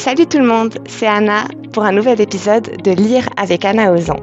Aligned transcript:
Salut 0.00 0.26
tout 0.26 0.38
le 0.38 0.46
monde, 0.46 0.78
c'est 0.88 1.06
Anna 1.06 1.44
pour 1.74 1.84
un 1.84 1.92
nouvel 1.92 2.22
épisode 2.22 2.82
de 2.82 2.90
Lire 2.90 3.28
avec 3.36 3.66
Anna 3.66 3.92
Ozan. 3.92 4.16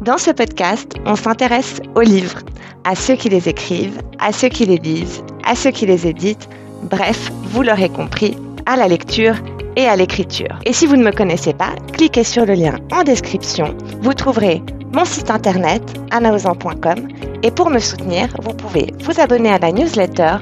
Dans 0.00 0.16
ce 0.16 0.30
podcast, 0.30 0.92
on 1.04 1.16
s'intéresse 1.16 1.80
aux 1.96 2.02
livres, 2.02 2.38
à 2.84 2.94
ceux 2.94 3.16
qui 3.16 3.28
les 3.28 3.48
écrivent, 3.48 4.00
à 4.20 4.30
ceux 4.30 4.48
qui 4.48 4.64
les 4.64 4.76
lisent, 4.76 5.24
à 5.44 5.56
ceux 5.56 5.72
qui 5.72 5.86
les 5.86 6.06
éditent, 6.06 6.48
bref, 6.84 7.32
vous 7.46 7.64
l'aurez 7.64 7.88
compris, 7.88 8.36
à 8.64 8.76
la 8.76 8.86
lecture 8.86 9.34
et 9.74 9.86
à 9.86 9.96
l'écriture. 9.96 10.56
Et 10.64 10.72
si 10.72 10.86
vous 10.86 10.94
ne 10.94 11.04
me 11.04 11.10
connaissez 11.10 11.52
pas, 11.52 11.74
cliquez 11.92 12.22
sur 12.22 12.46
le 12.46 12.54
lien 12.54 12.78
en 12.92 13.02
description. 13.02 13.76
Vous 14.02 14.14
trouverez 14.14 14.62
mon 14.94 15.04
site 15.04 15.32
internet 15.32 15.82
anaozan.com 16.12 17.08
et 17.42 17.50
pour 17.50 17.70
me 17.70 17.80
soutenir, 17.80 18.28
vous 18.40 18.54
pouvez 18.54 18.94
vous 19.00 19.20
abonner 19.20 19.50
à 19.50 19.58
la 19.58 19.72
newsletter 19.72 20.36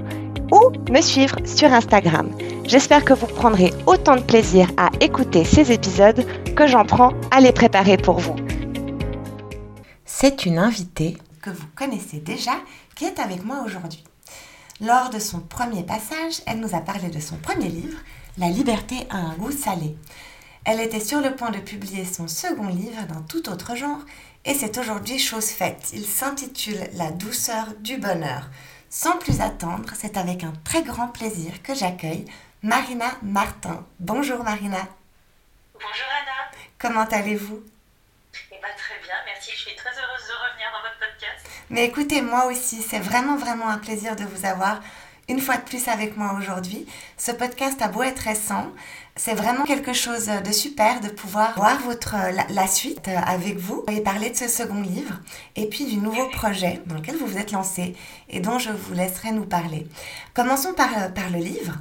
ou 0.53 0.93
me 0.93 1.01
suivre 1.01 1.37
sur 1.47 1.73
Instagram. 1.73 2.29
J'espère 2.67 3.05
que 3.05 3.13
vous 3.13 3.27
prendrez 3.27 3.73
autant 3.87 4.17
de 4.17 4.23
plaisir 4.23 4.71
à 4.79 4.89
écouter 5.01 5.45
ces 5.45 5.71
épisodes 5.71 6.25
que 6.57 6.67
j'en 6.67 6.87
prends 6.87 7.13
à 7.31 7.41
les 7.41 7.53
préparer 7.53 7.99
pour 7.99 8.19
vous. 8.19 8.37
C'est 10.07 10.47
une 10.47 10.59
invitée 10.59 11.19
que 11.43 11.51
vous 11.51 11.67
connaissez 11.77 12.21
déjà 12.21 12.53
qui 12.95 13.05
est 13.05 13.19
avec 13.19 13.45
moi 13.45 13.63
aujourd'hui. 13.67 14.03
Lors 14.81 15.11
de 15.11 15.19
son 15.19 15.41
premier 15.41 15.83
passage, 15.83 16.41
elle 16.47 16.59
nous 16.59 16.75
a 16.75 16.81
parlé 16.81 17.11
de 17.11 17.21
son 17.21 17.37
premier 17.37 17.69
livre, 17.69 17.99
La 18.39 18.49
liberté 18.49 18.97
a 19.11 19.19
un 19.19 19.35
goût 19.35 19.53
salé. 19.53 19.97
Elle 20.65 20.81
était 20.81 21.01
sur 21.01 21.21
le 21.21 21.37
point 21.37 21.51
de 21.51 21.59
publier 21.59 22.07
son 22.07 22.27
second 22.29 22.69
livre 22.69 23.07
dans 23.13 23.21
tout 23.23 23.51
autre 23.51 23.77
genre 23.77 24.01
et 24.47 24.55
c'est 24.55 24.79
aujourd'hui 24.79 25.19
chose 25.19 25.49
faite. 25.49 25.91
Il 25.93 26.07
s'intitule 26.07 26.89
La 26.95 27.11
douceur 27.11 27.75
du 27.81 27.99
bonheur. 27.99 28.49
Sans 28.89 29.19
plus 29.19 29.41
attendre, 29.41 29.91
c'est 29.95 30.17
avec 30.17 30.45
un 30.45 30.53
très 30.65 30.83
grand 30.83 31.09
plaisir 31.09 31.63
que 31.63 31.75
j'accueille 31.75 32.25
Marina 32.65 33.11
Martin. 33.21 33.85
Bonjour 34.01 34.43
Marina. 34.43 34.89
Bonjour 35.75 36.09
Anna. 36.09 36.51
Comment 36.79 37.05
allez-vous? 37.05 37.63
Eh 38.51 38.57
bien 38.57 38.75
très 38.75 38.99
bien, 39.05 39.17
merci. 39.27 39.51
Je 39.53 39.59
suis 39.59 39.77
très 39.77 39.91
heureuse 39.91 40.27
de 40.27 40.33
revenir 40.33 40.69
dans 40.73 40.81
votre 40.81 40.99
podcast. 40.99 41.47
Mais 41.69 41.85
écoutez, 41.85 42.23
moi 42.23 42.47
aussi, 42.47 42.81
c'est 42.81 43.01
vraiment 43.01 43.37
vraiment 43.37 43.69
un 43.69 43.77
plaisir 43.77 44.17
de 44.17 44.25
vous 44.25 44.47
avoir 44.47 44.81
une 45.29 45.41
fois 45.41 45.59
de 45.59 45.63
plus 45.63 45.89
avec 45.89 46.17
moi 46.17 46.37
aujourd'hui. 46.39 46.87
Ce 47.19 47.33
podcast 47.33 47.83
a 47.83 47.89
beau 47.89 48.03
être 48.03 48.21
récent, 48.21 48.73
c'est 49.15 49.35
vraiment 49.35 49.65
quelque 49.65 49.93
chose 49.93 50.29
de 50.29 50.53
super 50.53 51.01
de 51.03 51.09
pouvoir 51.09 51.57
voir 51.57 51.79
votre, 51.83 52.17
la, 52.49 52.67
suite 52.67 53.09
avec 53.09 53.59
vous 53.59 53.85
et 53.91 54.01
parler 54.01 54.31
de 54.31 54.37
ce 54.37 54.49
second 54.49 54.81
livre 54.81 55.21
et 55.57 55.69
puis 55.69 55.85
du 55.85 55.99
nouveau 55.99 56.31
projet 56.31 56.81
dans 56.87 56.95
lequel 56.95 57.17
vous 57.17 57.27
vous 57.27 57.39
êtes 57.39 57.53
lancé 57.53 57.95
et 58.31 58.41
dont 58.41 58.59
je 58.59 58.71
vous 58.71 58.95
laisserai 58.95 59.33
nous 59.33 59.45
parler. 59.45 59.87
Commençons 60.33 60.73
par, 60.73 61.13
par 61.13 61.29
le 61.29 61.41
livre. 61.41 61.75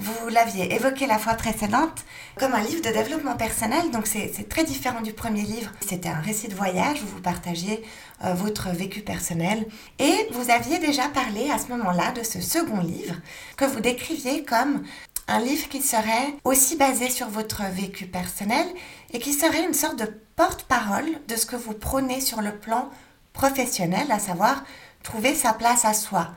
Vous 0.00 0.28
l'aviez 0.28 0.72
évoqué 0.74 1.06
la 1.06 1.18
fois 1.18 1.34
précédente 1.34 2.04
comme 2.36 2.54
un 2.54 2.60
livre 2.60 2.82
de 2.82 2.92
développement 2.92 3.36
personnel, 3.36 3.90
donc 3.90 4.06
c'est 4.06 4.48
très 4.48 4.62
différent 4.62 5.00
du 5.00 5.12
premier 5.12 5.42
livre. 5.42 5.72
C'était 5.84 6.08
un 6.08 6.20
récit 6.20 6.46
de 6.46 6.54
voyage 6.54 7.02
où 7.02 7.06
vous 7.06 7.20
partagiez 7.20 7.82
euh, 8.24 8.32
votre 8.32 8.68
vécu 8.70 9.00
personnel. 9.00 9.66
Et 9.98 10.28
vous 10.30 10.50
aviez 10.50 10.78
déjà 10.78 11.08
parlé 11.08 11.50
à 11.50 11.58
ce 11.58 11.66
moment-là 11.68 12.12
de 12.12 12.22
ce 12.22 12.40
second 12.40 12.80
livre 12.80 13.16
que 13.56 13.64
vous 13.64 13.80
décriviez 13.80 14.44
comme 14.44 14.84
un 15.26 15.40
livre 15.40 15.68
qui 15.68 15.82
serait 15.82 16.34
aussi 16.44 16.76
basé 16.76 17.10
sur 17.10 17.28
votre 17.28 17.62
vécu 17.64 18.06
personnel 18.06 18.66
et 19.12 19.18
qui 19.18 19.32
serait 19.32 19.64
une 19.64 19.74
sorte 19.74 19.98
de 19.98 20.20
porte-parole 20.36 21.08
de 21.26 21.34
ce 21.34 21.44
que 21.44 21.56
vous 21.56 21.74
prônez 21.74 22.20
sur 22.20 22.40
le 22.40 22.56
plan 22.56 22.88
professionnel, 23.32 24.06
à 24.12 24.20
savoir 24.20 24.62
trouver 25.02 25.34
sa 25.34 25.52
place 25.52 25.84
à 25.84 25.92
soi. 25.92 26.30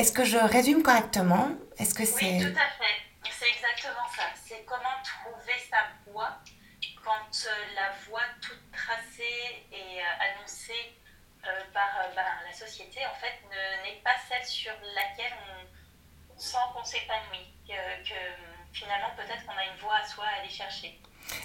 Est-ce 0.00 0.12
que 0.12 0.24
je 0.24 0.38
résume 0.38 0.82
correctement? 0.82 1.50
Est-ce 1.78 1.92
que 1.92 2.06
c'est... 2.06 2.38
Oui, 2.38 2.40
tout 2.40 2.58
à 2.58 2.70
fait. 2.80 2.96
C'est 3.38 3.50
exactement 3.50 4.08
ça. 4.16 4.22
C'est 4.42 4.64
comment 4.64 4.96
trouver 5.04 5.52
sa 5.68 5.76
voie 6.10 6.38
quand 7.04 7.28
euh, 7.44 7.50
la 7.74 7.92
voie 8.08 8.24
toute 8.40 8.62
tracée 8.72 9.60
et 9.70 10.00
euh, 10.00 10.24
annoncée 10.24 10.96
euh, 11.44 11.50
par 11.74 11.90
ben, 12.16 12.22
la 12.48 12.52
société, 12.56 13.00
en 13.04 13.14
fait, 13.20 13.44
n'est 13.84 14.00
pas 14.02 14.16
celle 14.26 14.46
sur 14.46 14.72
laquelle 14.94 15.36
on, 15.36 16.38
sent 16.38 16.56
qu'on 16.72 16.84
s'épanouit, 16.84 17.52
que, 17.68 18.08
que, 18.08 18.20
finalement, 18.72 19.10
peut-être 19.18 19.44
qu'on 19.44 19.52
a 19.52 19.66
une 19.66 19.80
voie 19.82 19.96
à 20.02 20.06
soi 20.08 20.24
à 20.24 20.40
aller 20.40 20.48
chercher. 20.48 20.98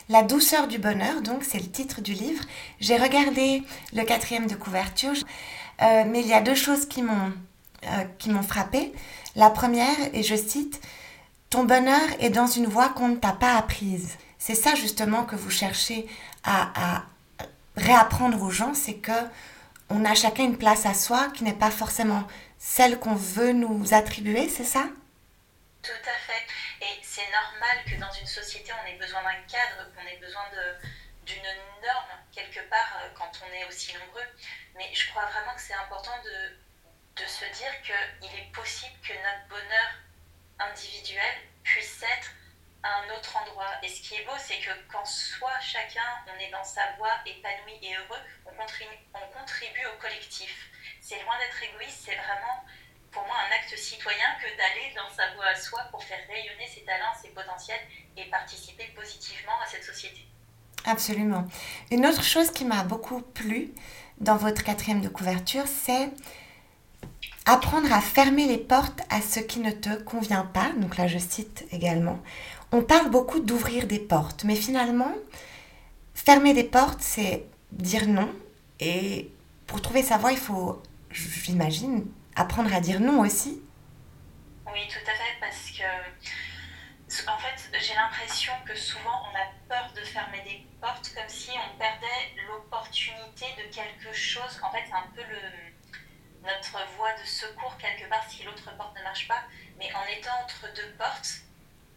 La 0.08 0.24
douceur 0.24 0.69
du 0.69 0.79
bonheur, 0.79 1.22
donc, 1.22 1.44
c'est 1.44 1.59
le 1.59 1.69
titre 1.69 2.00
du 2.00 2.13
livre. 2.13 2.46
J'ai 2.79 2.96
regardé 2.96 3.63
le 3.91 4.06
quatrième 4.06 4.47
de 4.47 4.56
couverture, 4.56 5.16
mais 5.81 6.22
il 6.22 6.28
y 6.28 6.34
a 6.34 6.40
deux 6.40 6.56
choses 6.56 6.88
qui 6.88 7.02
m'ont 7.02 7.34
euh, 7.84 8.03
qui 8.18 8.30
m'ont 8.30 8.44
frappé. 8.44 8.94
La 9.36 9.50
première, 9.50 9.97
et 10.13 10.24
je 10.24 10.36
cite, 10.36 10.81
Ton 11.50 11.63
bonheur 11.63 12.02
est 12.19 12.30
dans 12.30 12.47
une 12.47 12.66
voie 12.66 12.90
qu'on 12.90 13.09
ne 13.09 13.16
t'a 13.16 13.34
pas 13.34 13.56
apprise. 13.56 14.18
C'est 14.38 14.56
ça 14.56 14.75
justement 14.75 15.24
que 15.24 15.36
vous 15.36 15.50
cherchez 15.50 16.08
à, 16.44 17.03
réapprendre 17.75 18.41
aux 18.41 18.52
gens, 18.52 18.74
c'est 18.74 18.96
que 18.96 19.12
on 19.90 20.06
a 20.06 20.16
chacun 20.16 20.46
une 20.46 20.58
place 20.58 20.85
à 20.85 20.94
soi 20.94 21.30
qui 21.34 21.44
n'est 21.44 21.53
pas 21.53 21.72
forcément 21.72 22.24
celle 22.58 23.00
qu'on 23.00 23.16
veut 23.16 23.52
nous 23.52 23.94
attribuer, 23.94 24.50
c'est 24.50 24.64
ça? 24.64 24.84
Tout 25.84 25.91
à 25.91 26.18
fait. 26.25 26.46
Et 26.81 27.00
c'est 27.03 27.30
normal 27.31 27.78
que 27.85 28.00
dans 28.00 28.12
une 28.19 28.25
société, 28.25 28.72
on 28.74 28.88
ait 28.88 28.97
besoin 28.97 29.22
d'un 29.22 29.41
cadre, 29.47 29.91
qu'on 29.94 30.08
ait 30.08 30.19
besoin 30.19 30.41
d'une 31.25 31.41
norme 31.84 32.16
quelque 32.34 32.68
part 32.69 33.00
euh, 33.02 33.09
quand 33.14 33.31
on 33.46 33.53
est 33.53 33.66
aussi 33.66 33.94
nombreux. 33.94 34.28
Mais 34.75 34.90
je 34.94 35.09
crois 35.09 35.25
vraiment 35.25 35.53
que 35.56 35.62
c'est 35.62 35.74
important 35.74 36.18
de 36.24 36.58
de 37.16 37.26
se 37.26 37.46
dire 37.58 37.72
qu'il 37.81 38.40
est 38.40 38.52
possible 38.52 38.96
que 39.02 39.14
notre 39.14 39.48
bonheur 39.48 39.90
individuel 40.59 41.36
puisse 41.64 42.03
être 42.03 42.31
à 42.84 43.02
un 43.02 43.18
autre 43.18 43.36
endroit. 43.38 43.72
Et 43.84 43.90
ce 43.90 44.02
qui 44.02 44.16
est 44.16 44.26
beau, 44.26 44.38
c'est 44.38 44.59
que 44.59 44.72
quand 44.92 45.06
soit 45.06 45.59
chacun, 45.62 46.06
on 46.28 46.40
est 46.40 46.52
dans 46.52 46.64
sa 46.64 46.92
voie 46.98 47.16
épanoui 47.26 47.80
et 47.81 47.96
heureux, 47.96 48.22
on 48.46 48.53
contribue, 48.53 49.00
on 49.14 49.28
contribue 49.34 49.86
au 49.96 50.00
collectif. 50.00 50.70
C'est 51.02 51.22
loin 51.24 51.38
d'être 51.40 51.62
égoïste, 51.64 52.03
c'est 52.06 52.16
vraiment 52.16 52.64
pour 53.12 53.26
moi 53.26 53.36
un 53.47 53.56
acte 53.56 53.76
citoyen 53.78 54.28
que 54.42 54.50
d'aller 54.58 54.94
dans 54.94 55.09
sa 55.16 55.34
voie 55.36 55.47
à 55.47 55.56
soi 55.56 55.82
pour 55.90 56.03
faire 56.03 56.20
rayonner 56.28 56.68
ses 56.68 56.84
talents, 56.84 57.16
ses 57.22 57.30
potentiels 57.30 57.82
et 58.18 58.26
participer 58.26 58.86
positivement 58.96 59.59
à 59.64 59.68
cette 59.68 59.84
société. 59.84 60.28
Absolument. 60.86 61.47
Une 61.92 62.06
autre 62.06 62.24
chose 62.24 62.52
qui 62.52 62.66
m'a 62.66 62.84
beaucoup 62.84 63.22
plu 63.22 63.74
dans 64.18 64.36
votre 64.36 64.64
quatrième 64.64 65.02
de 65.02 65.09
couverture, 65.09 65.66
c'est 65.66 66.09
Apprendre 67.47 67.94
à 67.94 68.01
fermer 68.01 68.47
les 68.47 68.57
portes 68.57 69.01
à 69.11 69.22
ce 69.22 69.39
qui 69.39 69.59
ne 69.59 69.69
te 69.69 70.01
convient 70.01 70.45
pas, 70.45 70.72
donc 70.78 70.97
là 70.97 71.07
je 71.07 71.19
cite 71.19 71.66
également. 71.72 72.19
On 72.72 72.81
parle 72.81 73.11
beaucoup 73.11 73.39
d'ouvrir 73.39 73.85
des 73.85 74.00
portes, 74.00 74.44
mais 74.45 74.56
finalement, 74.56 75.13
fermer 76.16 76.53
des 76.55 76.63
portes, 76.63 77.01
c'est 77.01 77.45
dire 77.72 78.07
non. 78.07 78.34
Et 78.79 79.31
pour 79.67 79.79
trouver 79.79 80.01
sa 80.01 80.17
voie, 80.17 80.31
il 80.31 80.39
faut, 80.39 80.81
j'imagine, 81.11 82.05
apprendre 82.35 82.73
à 82.73 82.79
dire 82.79 83.00
non 83.00 83.19
aussi. 83.19 83.61
Oui, 84.66 84.81
tout 84.89 85.07
à 85.07 85.13
fait, 85.13 85.39
parce 85.39 85.69
que, 85.69 87.29
en 87.29 87.38
fait, 87.38 87.79
j'ai 87.79 87.94
l'impression 87.94 88.53
que 88.67 88.75
souvent 88.75 89.22
on 89.31 89.35
a 89.38 89.45
peur 89.69 89.94
de 89.95 90.01
fermer 90.01 90.41
des 90.44 90.66
portes 90.81 91.13
comme 91.13 91.29
si 91.29 91.51
on 91.51 91.78
perdait 91.78 92.44
l'opportunité 92.47 93.45
de 93.57 93.73
quelque 93.73 94.11
chose. 94.13 94.59
En 94.63 94.72
fait, 94.72 94.84
c'est 94.88 94.94
un 94.94 95.07
peu 95.16 95.22
le 95.22 95.75
notre 96.45 96.85
voie 96.95 97.13
de 97.13 97.25
secours 97.25 97.78
quelque 97.78 98.07
part 98.07 98.23
si 98.29 98.44
l'autre 98.44 98.75
porte 98.78 98.95
ne 98.95 99.03
marche 99.03 99.28
pas. 99.28 99.44
Mais 99.78 99.94
en 99.94 100.06
étant 100.06 100.35
entre 100.44 100.72
deux 100.73 100.91
portes, 100.94 101.41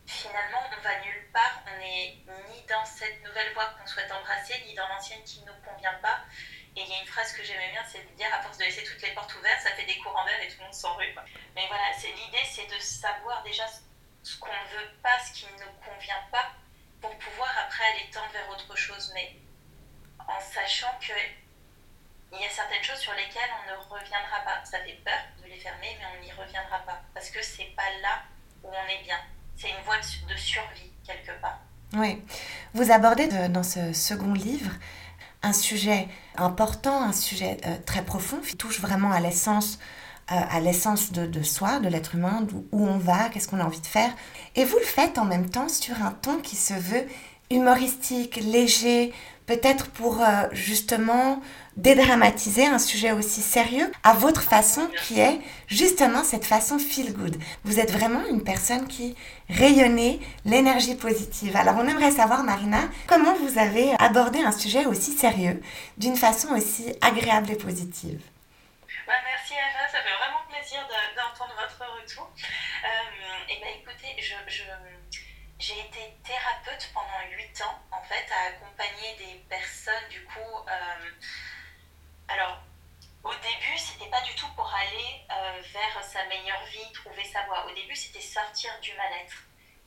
finalement, 0.06 0.62
on 0.76 0.80
va 0.82 1.00
nulle 1.00 1.30
part. 1.32 1.62
On 1.66 1.78
n'est 1.78 2.16
ni 2.50 2.62
dans 2.68 2.84
cette 2.84 3.22
nouvelle 3.24 3.52
voie 3.54 3.66
qu'on 3.78 3.86
souhaite 3.86 4.10
embrasser, 4.10 4.62
ni 4.66 4.74
dans 4.74 4.88
l'ancienne 4.88 5.22
qui 5.24 5.40
ne 5.40 5.46
nous 5.46 5.60
convient 5.64 5.98
pas. 6.02 6.20
Et 6.76 6.82
il 6.82 6.88
y 6.88 6.94
a 6.94 7.00
une 7.00 7.06
phrase 7.06 7.32
que 7.32 7.42
j'aimais 7.42 7.70
bien, 7.72 7.82
c'est 7.90 8.08
de 8.08 8.16
dire 8.16 8.32
à 8.32 8.40
force 8.42 8.56
de 8.58 8.64
laisser 8.64 8.84
toutes 8.84 9.02
les 9.02 9.12
portes 9.12 9.34
ouvertes, 9.34 9.62
ça 9.62 9.72
fait 9.72 9.84
des 9.84 9.98
courants 9.98 10.24
d'air 10.24 10.40
et 10.40 10.48
tout 10.48 10.58
le 10.58 10.64
monde 10.64 10.74
s'en 10.74 10.94
rue. 10.94 11.12
Mais 11.56 11.66
voilà, 11.66 11.92
c'est 11.98 12.12
l'idée, 12.12 12.44
c'est 12.44 12.66
de 12.66 12.78
savoir 12.78 13.42
déjà 13.42 13.64
ce 14.22 14.38
qu'on 14.38 14.46
ne 14.46 14.78
veut 14.78 14.90
pas, 15.02 15.18
ce 15.18 15.32
qui 15.32 15.46
ne 15.46 15.64
nous 15.64 15.72
convient 15.84 16.22
pas, 16.30 16.52
pour 17.00 17.16
pouvoir 17.18 17.50
après 17.66 17.84
aller 17.84 18.08
tendre 18.10 18.30
vers 18.32 18.48
autre 18.50 18.76
chose. 18.76 19.10
Mais 19.14 19.34
en 20.20 20.40
sachant 20.40 20.92
que 21.00 21.12
il 22.32 22.40
y 22.40 22.44
a 22.44 22.50
certaines 22.50 22.82
choses 22.82 22.98
sur 22.98 23.12
lesquelles 23.12 23.50
on 23.52 23.70
ne 23.70 23.76
reviendra 23.76 24.40
pas. 24.44 24.64
Ça 24.64 24.78
fait 24.78 25.00
peur 25.04 25.18
de 25.42 25.48
les 25.48 25.58
fermer, 25.58 25.96
mais 25.98 26.06
on 26.16 26.22
n'y 26.22 26.32
reviendra 26.32 26.78
pas. 26.86 27.00
Parce 27.14 27.30
que 27.30 27.42
c'est 27.42 27.72
pas 27.76 27.90
là 28.02 28.22
où 28.62 28.68
on 28.68 28.88
est 28.88 29.02
bien. 29.04 29.18
C'est 29.56 29.70
une 29.70 29.82
voie 29.84 29.98
de 29.98 30.36
survie, 30.36 30.92
quelque 31.06 31.32
part. 31.40 31.58
Oui. 31.94 32.22
Vous 32.74 32.92
abordez 32.92 33.28
dans 33.48 33.62
ce 33.62 33.92
second 33.92 34.34
livre 34.34 34.70
un 35.42 35.52
sujet 35.52 36.08
important, 36.36 37.02
un 37.02 37.12
sujet 37.12 37.56
euh, 37.66 37.76
très 37.86 38.04
profond, 38.04 38.38
qui 38.38 38.56
touche 38.56 38.80
vraiment 38.80 39.10
à 39.10 39.20
l'essence 39.20 39.78
euh, 40.30 40.34
à 40.50 40.60
l'essence 40.60 41.10
de, 41.10 41.24
de, 41.24 41.42
soi, 41.42 41.80
de 41.80 41.88
l'être 41.88 42.14
humain, 42.14 42.46
où 42.70 42.86
on 42.86 42.98
va, 42.98 43.30
qu'est-ce 43.30 43.48
qu'on 43.48 43.60
a 43.60 43.64
envie 43.64 43.80
de 43.80 43.86
faire. 43.86 44.10
Et 44.56 44.66
vous 44.66 44.76
le 44.76 44.84
faites 44.84 45.16
en 45.16 45.24
même 45.24 45.48
temps 45.48 45.70
sur 45.70 46.02
un 46.02 46.10
ton 46.10 46.36
qui 46.40 46.54
se 46.54 46.74
veut 46.74 47.06
humoristique, 47.50 48.36
léger, 48.36 49.12
peut-être 49.48 49.90
pour 49.90 50.20
euh, 50.20 50.46
justement 50.52 51.40
dédramatiser 51.76 52.66
un 52.66 52.78
sujet 52.78 53.12
aussi 53.12 53.40
sérieux 53.40 53.90
à 54.02 54.12
votre 54.12 54.42
façon 54.42 54.88
qui 55.02 55.20
est 55.20 55.40
justement 55.68 56.22
cette 56.22 56.44
façon 56.44 56.78
feel 56.78 57.14
good. 57.14 57.36
Vous 57.64 57.80
êtes 57.80 57.90
vraiment 57.90 58.26
une 58.26 58.44
personne 58.44 58.86
qui 58.86 59.16
rayonnait 59.48 60.18
l'énergie 60.44 60.96
positive. 60.96 61.56
Alors 61.56 61.76
on 61.78 61.88
aimerait 61.88 62.10
savoir 62.10 62.42
Marina, 62.42 62.80
comment 63.06 63.34
vous 63.34 63.58
avez 63.58 63.92
abordé 63.98 64.40
un 64.40 64.52
sujet 64.52 64.84
aussi 64.86 65.12
sérieux 65.12 65.62
d'une 65.96 66.16
façon 66.16 66.48
aussi 66.54 66.92
agréable 67.00 67.50
et 67.50 67.56
positive? 67.56 68.20
Bah, 69.06 69.14
merci 69.24 69.54
Eva, 69.54 69.88
ça 69.90 70.02
fait 70.02 70.16
vraiment 70.18 70.44
plaisir 70.50 70.80
d'entendre 71.16 71.54
votre 71.56 71.90
retour. 72.02 72.30
Euh, 72.84 73.50
et 73.50 73.60
ben 73.60 73.70
écoutez, 73.80 74.20
je, 74.20 74.34
j'ai 75.58 75.78
été 75.80 76.16
thérapeute 76.24 76.90
pendant 76.94 77.20
8 77.30 77.62
ans 77.62 77.82
en 77.90 78.02
fait 78.02 78.26
à 78.32 78.48
accompagner 78.48 79.16
des 79.16 79.34
personnes 79.48 80.08
du 80.10 80.24
coup 80.24 80.68
euh, 80.68 81.10
alors, 82.28 82.60
au 83.24 83.32
début, 83.34 83.78
c'était 83.78 84.10
pas 84.10 84.20
du 84.20 84.34
tout 84.34 84.48
pour 84.54 84.72
aller 84.72 85.24
euh, 85.30 85.62
vers 85.72 86.04
sa 86.04 86.24
meilleure 86.26 86.62
vie, 86.66 86.92
trouver 86.92 87.24
sa 87.24 87.42
voie. 87.44 87.66
Au 87.66 87.74
début, 87.74 87.96
c'était 87.96 88.20
sortir 88.20 88.70
du 88.80 88.92
mal-être. 88.94 89.36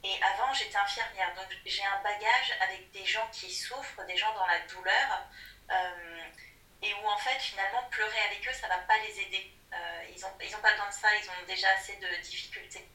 Et 0.03 0.23
avant, 0.23 0.51
j'étais 0.53 0.77
infirmière, 0.77 1.33
donc 1.35 1.45
j'ai 1.63 1.85
un 1.85 2.01
bagage 2.01 2.57
avec 2.61 2.91
des 2.91 3.05
gens 3.05 3.27
qui 3.31 3.53
souffrent, 3.53 4.03
des 4.07 4.17
gens 4.17 4.33
dans 4.33 4.47
la 4.47 4.59
douleur, 4.61 5.27
euh, 5.69 6.23
et 6.81 6.93
où 6.95 7.07
en 7.07 7.17
fait, 7.17 7.39
finalement, 7.39 7.83
pleurer 7.91 8.19
avec 8.27 8.47
eux, 8.49 8.53
ça 8.53 8.67
va 8.67 8.79
pas 8.79 8.97
les 9.07 9.19
aider. 9.21 9.55
Ils 10.13 10.21
n'ont 10.21 10.33
ils 10.41 10.55
ont 10.55 10.61
pas 10.61 10.71
besoin 10.71 10.89
de 10.89 10.93
ça, 10.93 11.07
ils 11.15 11.29
ont 11.29 11.45
déjà 11.47 11.69
assez 11.69 11.95
de 11.95 12.21
difficultés. 12.21 12.85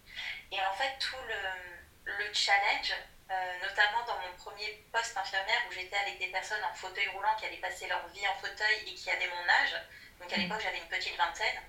Et 0.52 0.61
en 0.61 0.72
fait, 0.75 0.99
tout 0.99 1.17
le, 1.26 1.86
le 2.06 2.32
challenge, 2.32 2.94
euh, 3.31 3.58
notamment 3.61 4.05
dans 4.06 4.19
mon 4.19 4.32
premier 4.38 4.73
poste 4.93 5.17
infirmière 5.17 5.62
où 5.69 5.73
j'étais 5.73 5.97
avec 5.97 6.19
des 6.19 6.29
personnes 6.29 6.62
en 6.64 6.75
fauteuil 6.75 7.08
roulant 7.08 7.35
qui 7.38 7.47
allaient 7.47 7.56
passer 7.56 7.88
leur 7.88 8.06
vie 8.08 8.26
en 8.29 8.35
fauteuil 8.35 8.88
et 8.88 8.94
qui 8.94 9.11
avaient 9.11 9.29
mon 9.29 9.49
âge. 9.49 9.75
Donc 10.20 10.32
à 10.32 10.37
l'époque 10.37 10.61
j'avais 10.62 10.79
une 10.79 10.88
petite 10.88 11.17
vingtaine. 11.17 11.61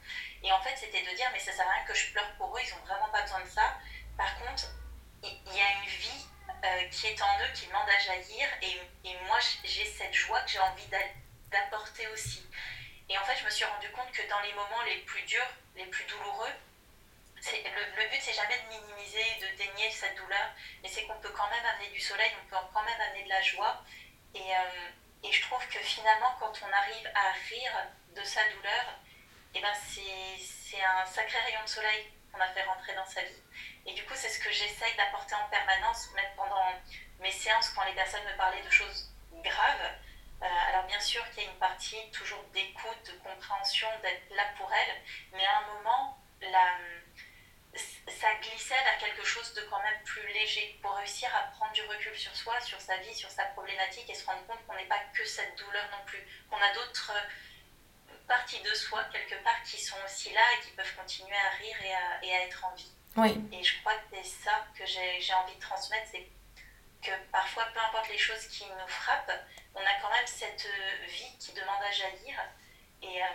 Et 0.44 0.52
en 0.52 0.62
fait 0.62 0.76
c'était 0.78 1.02
de 1.02 1.16
dire 1.16 1.28
mais 1.34 1.40
ça 1.40 1.52
sert 1.52 1.68
à 1.68 1.72
rien 1.72 1.84
que 1.86 1.96
je 1.96 2.12
pleure 2.12 2.32
pour 2.38 2.56
eux, 2.56 2.62
ils 2.64 2.74
ont 2.74 2.86
vraiment 2.86 3.10
pas 3.10 3.24
besoin 3.24 3.42
de 3.42 3.50
ça. 3.50 3.78
Par 4.16 4.38
contre, 4.40 4.70
il 5.24 5.54
y, 5.54 5.62
a 5.62 5.72
une 5.82 5.90
vie 5.90 6.26
euh, 6.64 6.88
qui 6.90 7.08
est 7.08 7.22
en 7.22 7.40
eux, 7.42 7.52
qui 7.54 7.66
demande 7.66 7.90
à 7.90 8.00
jaillir. 8.00 8.48
Et, 8.62 8.80
et 9.10 9.18
moi 9.26 9.40
j'ai 9.64 9.86
cette 9.86 10.14
joie 10.14 10.42
que 10.42 10.52
j'ai 10.52 10.60
envie 10.60 10.88
d'apporter 11.50 12.08
aussi. 12.10 12.46
Et 13.10 13.18
en 13.18 13.24
fait 13.26 13.36
je 13.40 13.46
me 13.46 13.50
suis 13.50 13.66
rendu 13.66 13.90
compte 13.92 14.12
que 14.12 14.28
dans 14.30 14.40
les 14.42 14.54
moments 14.54 14.84
les 14.84 14.98
plus 14.98 15.24
durs, 15.24 15.50
les 15.76 15.86
plus 15.88 16.06
douloureux, 16.06 16.54
le, 17.46 18.02
le, 18.04 18.10
but, 18.10 18.20
c'est 18.22 18.34
jamais 18.34 18.58
de 18.58 18.68
minimiser, 18.68 19.24
de 19.42 19.58
dénier 19.58 19.92
cette 19.92 20.16
douleur, 20.16 20.52
mais 20.82 20.90
c'est 20.90 21.06
qu'on 21.06 21.20
peut 21.20 21.30
quand 21.30 21.50
même 21.50 21.66
amener 21.66 21.90
du 21.90 22.00
soleil, 22.00 22.32
on 22.44 22.50
peut 22.50 22.56
quand 22.74 22.84
même 22.84 23.02
amener 23.02 23.24
de 23.24 23.30
la 23.30 23.42
joie. 23.42 23.84
Et, 24.34 24.40
euh, 24.40 24.90
et 25.24 25.32
je 25.32 25.42
trouve 25.42 25.66
que 25.68 25.80
finalement, 25.80 26.36
quand 26.40 26.54
on 26.64 26.74
arrive 26.74 27.12
à 27.16 27.32
rire 27.50 27.88
de 28.16 28.24
sa 28.24 28.42
douleur, 28.50 29.00
eh 29.56 29.62
ben 29.62 29.74
c'est 29.74 30.84
un 30.84 31.06
sacré 31.06 31.40
rayon 31.40 31.64
de 31.64 31.70
soleil 31.70 32.12
qu'on 32.32 32.40
a 32.40 32.48
fait 32.48 32.64
rentrer 32.64 32.94
dans 32.96 33.06
sa 33.06 33.22
vie. 33.22 33.42
Et 33.86 33.94
du 33.94 34.04
coup, 34.06 34.14
c'est 34.16 34.30
ce 34.30 34.40
que 34.40 34.52
j'essaye 34.52 34.96
d'apporter 34.96 35.36
en 35.36 35.48
permanence, 35.50 36.10
même 36.14 36.30
pendant 36.36 36.74
mes 37.20 37.32
séances, 37.32 37.70
quand 37.70 37.84
les 37.86 37.94
personnes 37.94 38.24
me 38.26 38.38
parlaient 38.38 38.62
de 38.62 38.70
choses 38.70 39.12
graves. 39.44 39.92
Euh, 40.44 40.46
alors 40.70 40.86
bien 40.86 41.00
sûr 41.00 41.28
qu'il 41.32 41.44
y 41.44 41.48
a 41.48 41.50
une 41.50 41.58
partie 41.58 41.98
toujours 42.12 42.44
d'écoute, 42.54 43.06
de 43.06 43.18
compréhension, 43.28 43.88
d'être 44.04 44.30
là 44.36 44.44
pour 44.58 44.72
elles, 44.72 45.02
mais 45.34 45.44
à 45.44 45.58
un 45.58 45.74
moment, 45.74 46.18
la, 46.42 46.78
ça 48.18 48.34
glissait 48.42 48.84
vers 48.84 48.98
quelque 48.98 49.24
chose 49.24 49.54
de 49.54 49.62
quand 49.70 49.82
même 49.82 50.02
plus 50.04 50.26
léger 50.34 50.80
pour 50.82 50.96
réussir 50.96 51.30
à 51.36 51.44
prendre 51.56 51.72
du 51.74 51.82
recul 51.84 52.16
sur 52.18 52.36
soi, 52.36 52.60
sur 52.62 52.80
sa 52.82 52.98
vie, 52.98 53.14
sur 53.14 53.30
sa 53.30 53.46
problématique 53.46 54.10
et 54.10 54.16
se 54.16 54.26
rendre 54.26 54.46
compte 54.48 54.66
qu'on 54.66 54.76
n'est 54.76 54.86
pas 54.86 55.00
que 55.14 55.26
cette 55.26 55.58
douleur 55.58 55.86
non 55.92 56.04
plus, 56.06 56.26
qu'on 56.50 56.58
a 56.58 56.74
d'autres 56.74 57.14
euh, 57.16 58.14
parties 58.28 58.62
de 58.62 58.74
soi 58.74 59.04
quelque 59.12 59.42
part 59.44 59.62
qui 59.64 59.80
sont 59.80 59.98
aussi 60.06 60.34
là 60.34 60.42
et 60.58 60.66
qui 60.66 60.72
peuvent 60.72 60.96
continuer 60.96 61.36
à 61.36 61.50
rire 61.58 61.78
et 61.84 61.94
à, 61.94 62.24
et 62.24 62.36
à 62.36 62.44
être 62.46 62.66
en 62.66 62.74
vie. 62.76 62.92
Oui. 63.18 63.42
Et 63.52 63.64
je 63.64 63.80
crois 63.82 63.94
que 63.94 64.16
c'est 64.16 64.44
ça 64.46 64.66
que 64.78 64.86
j'ai 64.86 65.34
envie 65.34 65.56
de 65.56 65.62
transmettre, 65.62 66.08
c'est 66.12 66.28
que 67.02 67.12
parfois, 67.32 67.66
peu 67.74 67.80
importe 67.80 68.10
les 68.10 68.18
choses 68.18 68.48
qui 68.48 68.66
nous 68.66 68.88
frappent, 68.88 69.32
on 69.76 69.80
a 69.80 69.94
quand 70.02 70.10
même 70.10 70.28
cette 70.28 70.66
euh, 70.66 71.06
vie 71.06 71.38
qui 71.40 71.54
demande 71.54 71.82
à 71.88 71.92
jaillir 71.92 72.40
et, 73.02 73.22
euh, 73.22 73.26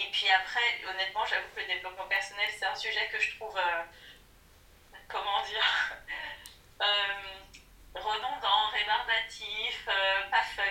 et 0.00 0.10
puis 0.10 0.28
après, 0.30 0.82
honnêtement, 0.88 1.24
j'avoue 1.26 1.48
que 1.54 1.60
le 1.60 1.66
développement 1.66 2.06
personnel, 2.08 2.48
c'est 2.58 2.66
un 2.66 2.74
sujet 2.74 3.08
que 3.12 3.20
je 3.20 3.36
trouve, 3.36 3.56
euh, 3.56 3.82
comment 5.08 5.42
dire, 5.44 5.92
euh, 6.82 7.94
redondant, 7.94 8.68
rébarbatif, 8.72 9.88
pas 10.30 10.42
fun. 10.42 10.62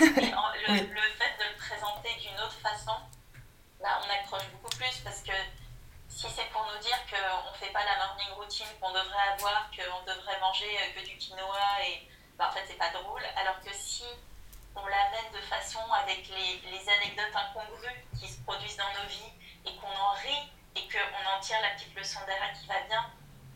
le, 0.00 0.72
le, 0.72 1.02
fait 1.18 1.36
de 1.38 1.50
le 1.50 1.56
présenter 1.58 2.14
d'une 2.14 2.40
autre 2.40 2.58
façon, 2.62 2.96
là, 3.80 4.00
on 4.02 4.10
accroche 4.10 4.48
beaucoup 4.52 4.74
plus 4.76 4.98
parce 5.04 5.22
que 5.22 5.32
si 6.08 6.30
c'est 6.30 6.48
pour 6.50 6.64
nous 6.72 6.78
dire 6.80 6.98
qu'on 7.10 7.50
ne 7.50 7.56
fait 7.56 7.72
pas 7.72 7.84
la 7.84 8.06
morning 8.06 8.30
routine 8.36 8.66
qu'on 8.80 8.92
devrait 8.92 9.28
avoir, 9.34 9.70
qu'on 9.70 10.02
devrait 10.10 10.40
manger 10.40 10.78
que 10.94 11.04
du 11.04 11.16
quinoa, 11.18 11.84
et 11.86 12.08
bah, 12.38 12.48
en 12.48 12.52
fait, 12.52 12.64
c'est 12.66 12.78
pas 12.78 12.90
drôle. 12.90 13.22
Alors 13.36 13.60
que 13.60 13.72
si 13.74 14.04
on 14.74 14.86
l'amène 14.86 15.32
de 15.32 15.40
façon 15.40 15.61
avec 16.12 16.28
les, 16.28 16.84
anecdotes 16.84 17.32
incongrues 17.32 18.00
qui 18.18 18.28
se 18.28 18.38
produisent 18.44 18.76
dans 18.76 18.92
nos 19.00 19.08
vies 19.08 19.32
et 19.64 19.72
qu'on 19.80 19.88
en 19.88 20.12
rit 20.20 20.44
et 20.76 20.84
qu'on 20.92 21.24
en 21.24 21.40
tire 21.40 21.56
la 21.62 21.72
petite 21.72 21.94
leçon 21.96 22.20
derrière 22.26 22.52
qui 22.52 22.66
va 22.66 22.80
bien, 22.88 23.00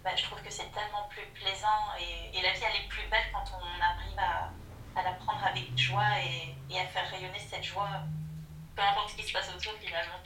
bah, 0.04 0.16
je 0.16 0.24
trouve 0.24 0.40
que 0.40 0.50
c'est 0.50 0.70
tellement 0.72 1.04
plus 1.10 1.26
plaisant 1.36 1.92
et, 2.00 2.40
la 2.40 2.52
vie 2.52 2.62
elle 2.62 2.84
est 2.84 2.88
plus 2.88 3.02
belle 3.10 3.28
quand 3.32 3.44
on 3.58 3.68
arrive 3.82 4.18
à, 4.18 4.52
à 4.98 5.02
la 5.02 5.12
prendre 5.20 5.44
avec 5.44 5.76
joie 5.76 6.20
et, 6.22 6.54
et, 6.72 6.80
à 6.80 6.86
faire 6.86 7.08
rayonner 7.10 7.40
cette 7.50 7.64
joie 7.64 7.88
peu 8.76 8.82
importe 8.82 9.10
ce 9.10 9.16
qui 9.16 9.26
se 9.26 9.32
passe 9.32 9.48
autour 9.56 9.72
finalement. 9.80 10.20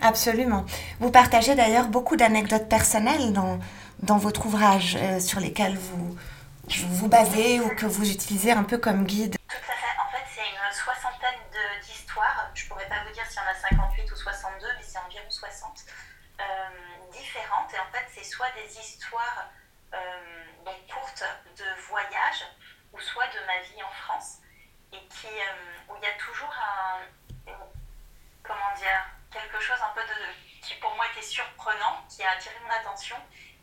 Absolument. 0.00 0.66
Vous 0.98 1.12
partagez 1.12 1.54
d'ailleurs 1.54 1.86
beaucoup 1.86 2.16
d'anecdotes 2.16 2.68
personnelles 2.68 3.32
dans, 3.32 3.60
dans 4.00 4.18
votre 4.18 4.46
ouvrage 4.46 4.96
euh, 4.96 5.20
sur 5.20 5.38
lesquelles 5.38 5.76
vous 5.76 6.16
vous 6.68 7.08
basez 7.08 7.60
ou 7.60 7.68
que 7.76 7.86
vous 7.86 8.10
utilisez 8.10 8.50
un 8.50 8.64
peu 8.64 8.78
comme 8.78 9.04
guide 9.04 9.36
soit 18.42 18.50
des 18.60 18.78
histoires 18.78 19.50
euh, 19.94 20.44
donc 20.64 20.74
courtes 20.92 21.24
de 21.56 21.80
voyage, 21.86 22.44
ou 22.92 22.98
soit 22.98 23.28
de 23.28 23.38
ma 23.46 23.60
vie 23.60 23.82
en 23.84 23.90
France, 23.90 24.38
et 24.92 24.98
qui, 25.06 25.28
euh, 25.28 25.88
où 25.88 25.96
il 25.96 26.02
y 26.02 26.06
a 26.06 26.14
toujours 26.14 26.52
un, 26.52 27.52
comment 28.42 28.74
dire, 28.74 29.06
quelque 29.30 29.60
chose 29.60 29.78
un 29.80 29.94
peu 29.94 30.02
de, 30.02 30.60
qui 30.60 30.74
pour 30.80 30.92
moi 30.96 31.06
était 31.12 31.22
surprenant, 31.22 32.04
qui 32.08 32.24
a 32.24 32.32
attiré 32.32 32.56
mon 32.64 32.70
attention, 32.70 33.16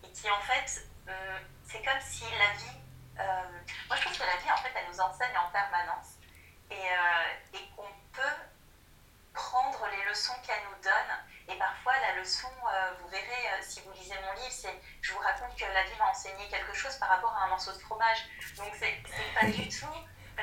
et 0.03 0.11
qui 0.13 0.29
en 0.31 0.39
fait, 0.41 0.87
c'est 1.65 1.83
comme 1.83 1.99
si 1.99 2.23
la 2.37 2.53
vie, 2.53 2.79
moi 3.87 3.97
je 3.97 4.01
trouve 4.01 4.17
que 4.17 4.23
la 4.23 4.37
vie 4.37 4.51
en 4.51 4.57
fait, 4.57 4.71
elle 4.75 4.87
nous 4.87 5.01
enseigne 5.01 5.37
en 5.37 5.51
permanence, 5.51 6.19
et, 6.71 6.87
et 7.53 7.69
qu'on 7.75 7.91
peut 8.13 8.39
prendre 9.33 9.87
les 9.91 10.09
leçons 10.09 10.35
qu'elle 10.45 10.63
nous 10.63 10.81
donne. 10.81 11.28
Et 11.49 11.55
parfois, 11.55 11.93
la 11.99 12.15
leçon, 12.15 12.47
euh, 12.47 12.91
vous 13.01 13.07
verrez, 13.07 13.25
euh, 13.25 13.61
si 13.61 13.81
vous 13.81 13.91
lisez 13.93 14.15
mon 14.23 14.33
livre, 14.33 14.51
c'est 14.51 14.79
je 15.01 15.13
vous 15.13 15.19
raconte 15.19 15.55
que 15.55 15.65
la 15.65 15.83
vie 15.83 15.97
m'a 15.97 16.09
enseigné 16.09 16.47
quelque 16.47 16.73
chose 16.73 16.95
par 16.97 17.09
rapport 17.09 17.33
à 17.33 17.45
un 17.45 17.47
morceau 17.47 17.71
de 17.71 17.79
fromage. 17.79 18.19
Donc, 18.55 18.71
c'est 18.77 19.01
pas 19.33 19.47
du 19.47 19.67
tout 19.67 19.87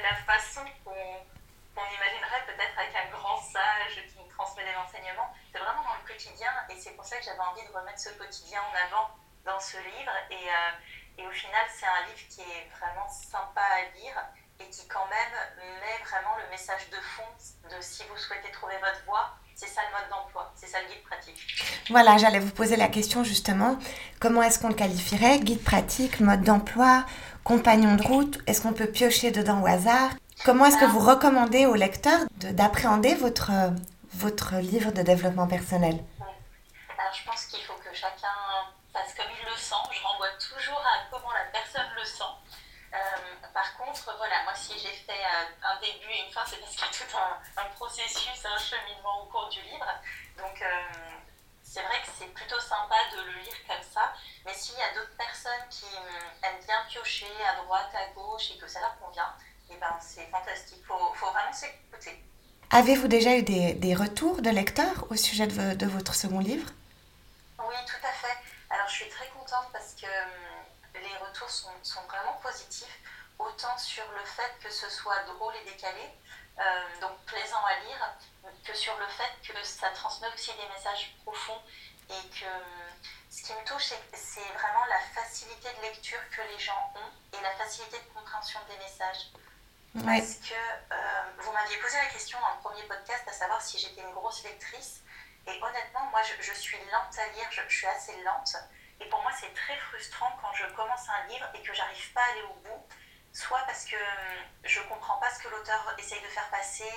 la 0.02 0.14
façon 0.14 0.62
qu'on 0.84 1.84
imaginerait 1.94 2.44
peut-être 2.46 2.78
avec 2.78 2.94
un 2.94 3.10
grand 3.10 3.40
sage 3.40 4.02
qui 4.08 4.18
nous 4.18 4.28
transmet 4.28 4.64
des 4.64 4.76
enseignements. 4.76 5.32
C'est 5.52 5.58
vraiment 5.58 5.82
dans 5.82 5.94
le 5.94 6.06
quotidien 6.06 6.50
et 6.68 6.78
c'est 6.78 6.92
pour 6.92 7.04
ça 7.04 7.16
que 7.18 7.24
j'avais 7.24 7.40
envie 7.40 7.66
de 7.66 7.72
remettre 7.72 7.98
ce 7.98 8.10
quotidien 8.10 8.60
en 8.62 8.86
avant 8.86 9.10
dans 9.44 9.60
ce 9.60 9.76
livre. 9.78 10.12
Et, 10.30 10.48
euh, 10.48 11.18
et 11.18 11.26
au 11.26 11.30
final, 11.30 11.66
c'est 11.70 11.86
un 11.86 12.06
livre 12.06 12.28
qui 12.28 12.42
est 12.42 12.68
vraiment 12.78 13.08
sympa 13.08 13.62
à 13.62 13.82
lire 13.96 14.16
et 14.58 14.68
qui 14.70 14.88
quand 14.88 15.06
même 15.06 15.80
met 15.80 16.04
vraiment 16.04 16.36
le 16.36 16.48
message 16.48 16.88
de 16.90 17.00
fond 17.00 17.28
de 17.70 17.80
si 17.80 18.04
vous 18.04 18.16
souhaitez 18.16 18.50
trouver 18.50 18.78
votre 18.78 19.04
voie, 19.04 19.36
c'est 19.56 19.68
ça 19.68 19.80
le 19.88 19.96
mode 19.98 20.10
d'emploi, 20.10 20.52
c'est 20.54 20.66
ça 20.66 20.78
le 20.82 20.86
guide 20.88 21.02
pratique. 21.02 21.36
Voilà, 21.88 22.18
j'allais 22.18 22.38
vous 22.38 22.50
poser 22.50 22.76
la 22.76 22.88
question 22.88 23.24
justement, 23.24 23.78
comment 24.20 24.42
est-ce 24.42 24.58
qu'on 24.58 24.68
le 24.68 24.74
qualifierait 24.74 25.38
Guide 25.40 25.64
pratique, 25.64 26.20
mode 26.20 26.42
d'emploi, 26.42 27.04
compagnon 27.42 27.94
de 27.96 28.02
route, 28.02 28.38
est-ce 28.46 28.60
qu'on 28.60 28.74
peut 28.74 28.86
piocher 28.86 29.30
dedans 29.30 29.62
au 29.62 29.66
hasard? 29.66 30.10
Comment 30.44 30.66
est-ce 30.66 30.76
que 30.76 30.84
vous 30.84 31.00
recommandez 31.00 31.64
aux 31.64 31.74
lecteurs 31.74 32.20
d'appréhender 32.36 33.14
votre, 33.14 33.50
votre 34.12 34.56
livre 34.56 34.92
de 34.92 35.00
développement 35.00 35.46
personnel? 35.46 36.04
Alors 36.98 37.14
je 37.14 37.24
pense 37.24 37.46
qu'il 37.46 37.64
faut 37.64 37.80
que 37.80 37.96
chacun 37.96 38.36
fasse 38.92 39.14
comme 39.16 39.32
il 39.32 39.48
le 39.48 39.56
sent, 39.56 39.74
je 39.90 40.02
renvoie 40.02 40.28
toujours 40.38 40.84
à 40.84 41.08
comment 41.10 41.32
la 41.32 41.50
personne 41.50 41.88
le 41.96 42.04
sent. 42.04 42.36
Euh, 42.92 42.98
par 43.52 43.76
contre, 43.76 44.14
voilà, 44.16 44.42
moi 44.44 44.52
si 44.54 44.72
j'ai 44.78 44.92
fait 44.92 45.12
euh, 45.12 45.68
un 45.68 45.80
début 45.80 46.08
et 46.12 46.26
une 46.26 46.32
fin, 46.32 46.42
c'est 46.46 46.56
parce 46.60 46.72
qu'il 46.72 46.80
y 46.80 46.88
a 46.88 46.92
tout 46.92 47.16
un, 47.56 47.64
processus, 47.76 48.44
un 48.44 48.58
cheminement 48.58 49.15
du 49.48 49.60
livre. 49.62 49.86
Donc 50.38 50.60
euh, 50.62 50.66
c'est 51.62 51.82
vrai 51.82 52.00
que 52.02 52.08
c'est 52.18 52.32
plutôt 52.32 52.60
sympa 52.60 52.96
de 53.12 53.22
le 53.22 53.38
lire 53.42 53.56
comme 53.66 53.82
ça. 53.82 54.12
Mais 54.44 54.54
s'il 54.54 54.78
y 54.78 54.82
a 54.82 54.94
d'autres 54.94 55.16
personnes 55.16 55.68
qui 55.70 55.86
aiment 56.42 56.64
bien 56.66 56.82
piocher, 56.88 57.26
à 57.44 57.62
droite, 57.62 57.90
à 57.94 58.12
gauche 58.14 58.52
et 58.54 58.58
que 58.58 58.68
ça 58.68 58.80
leur 58.80 58.98
convient, 58.98 59.34
eh 59.70 59.76
ben 59.76 59.98
c'est 60.00 60.26
fantastique. 60.30 60.78
Il 60.80 60.86
faut, 60.86 61.12
faut, 61.14 61.30
vraiment 61.30 61.52
s'écouter. 61.52 62.22
Avez-vous 62.70 63.08
déjà 63.08 63.36
eu 63.36 63.42
des, 63.42 63.74
des, 63.74 63.94
retours 63.94 64.42
de 64.42 64.50
lecteurs 64.50 65.06
au 65.10 65.16
sujet 65.16 65.46
de, 65.46 65.74
de, 65.74 65.86
votre 65.86 66.14
second 66.14 66.40
livre? 66.40 66.68
Oui, 67.58 67.74
tout 67.86 68.06
à 68.06 68.12
fait. 68.12 68.36
Alors 68.70 68.88
je 68.88 68.94
suis 68.94 69.08
très 69.08 69.28
contente 69.28 69.66
parce 69.72 69.94
que 69.94 70.06
hum, 70.06 71.02
les 71.02 71.16
retours 71.18 71.50
sont, 71.50 71.70
sont 71.82 72.02
vraiment 72.08 72.38
positifs, 72.42 72.98
autant 73.38 73.76
sur 73.78 74.04
le 74.18 74.24
fait 74.24 74.52
que 74.62 74.72
ce 74.72 74.88
soit 74.90 75.22
drôle 75.26 75.54
et 75.62 75.70
décalé, 75.70 76.02
euh, 76.58 77.00
donc 77.00 77.16
plaisant 77.26 77.64
à 77.64 77.78
lire, 77.80 78.14
que 78.64 78.74
sur 78.74 78.96
le 78.98 79.06
fait 79.06 79.32
que 79.46 79.62
ça 79.64 79.90
transmet 79.90 80.28
aussi 80.34 80.52
des 80.54 80.68
messages 80.74 81.14
profonds 81.24 81.60
et 82.10 82.28
que 82.28 82.46
ce 83.30 83.42
qui 83.42 83.52
me 83.52 83.64
touche, 83.64 83.92
c'est 84.12 84.52
vraiment 84.54 84.84
la 84.88 85.00
facilité 85.14 85.68
de 85.76 85.82
lecture 85.82 86.20
que 86.30 86.42
les 86.42 86.58
gens 86.58 86.92
ont 86.94 87.36
et 87.38 87.42
la 87.42 87.52
facilité 87.56 87.98
de 87.98 88.14
compréhension 88.14 88.60
des 88.68 88.76
messages. 88.78 89.30
Parce 90.04 90.34
que 90.34 90.54
euh, 90.54 90.96
vous 91.38 91.52
m'aviez 91.52 91.78
posé 91.78 91.96
la 91.96 92.06
question 92.06 92.38
dans 92.40 92.54
le 92.54 92.60
premier 92.60 92.82
podcast, 92.82 93.24
à 93.26 93.32
savoir 93.32 93.62
si 93.62 93.78
j'étais 93.78 94.02
une 94.02 94.12
grosse 94.12 94.42
lectrice. 94.44 95.00
Et 95.46 95.62
honnêtement, 95.62 96.04
moi, 96.10 96.20
je, 96.22 96.52
suis 96.52 96.76
lente 96.92 97.18
à 97.18 97.26
lire, 97.32 97.46
je, 97.50 97.74
suis 97.74 97.86
assez 97.86 98.20
lente. 98.22 98.56
Et 99.00 99.08
pour 99.08 99.22
moi, 99.22 99.30
c'est 99.38 99.52
très 99.54 99.76
frustrant 99.76 100.36
quand 100.42 100.52
je 100.52 100.66
commence 100.74 101.08
un 101.08 101.26
livre 101.28 101.46
et 101.54 101.62
que 101.62 101.72
j'arrive 101.72 102.12
pas 102.12 102.20
à 102.20 102.30
aller 102.32 102.42
au 102.42 102.54
bout. 102.54 102.86
Soit 103.36 103.60
parce 103.66 103.84
que 103.84 103.96
hum, 103.96 104.44
je 104.64 104.80
comprends 104.88 105.18
pas 105.18 105.28
ce 105.28 105.42
que 105.42 105.48
l'auteur 105.50 105.94
essaye 105.98 106.22
de 106.22 106.28
faire 106.28 106.48
passer, 106.48 106.90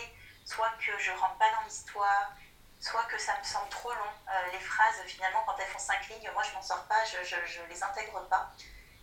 soit 0.45 0.71
que 0.79 0.97
je 0.97 1.11
rentre 1.11 1.37
pas 1.37 1.51
dans 1.51 1.67
l'histoire, 1.67 2.31
soit 2.79 3.03
que 3.11 3.17
ça 3.17 3.37
me 3.37 3.43
semble 3.43 3.67
trop 3.67 3.89
long. 3.89 4.13
Euh, 4.29 4.51
les 4.53 4.59
phrases, 4.59 5.01
finalement, 5.05 5.43
quand 5.45 5.57
elles 5.59 5.67
font 5.67 5.79
cinq 5.79 6.07
lignes, 6.07 6.31
moi 6.33 6.41
je 6.43 6.53
m'en 6.53 6.61
sors 6.61 6.85
pas, 6.85 7.03
je, 7.03 7.17
je, 7.27 7.59
les 7.69 7.83
intègre 7.83 8.25
pas. 8.29 8.53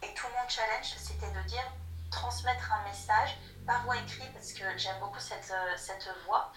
Et 0.02 0.14
tout 0.14 0.26
mon 0.28 0.49
challenge, 0.49 0.95
c'était 0.97 1.31
de 1.31 1.43
dire 1.43 1.71
transmettre 2.11 2.73
un 2.73 2.88
message 2.88 3.37
par 3.66 3.85
voix 3.85 3.99
écrite, 3.99 4.33
parce 4.33 4.55
que 4.55 4.64
j'aime 4.78 4.99
beaucoup 5.00 5.21
cette, 5.21 5.50
euh, 5.50 5.76
cette 5.76 6.09
voix, 6.25 6.50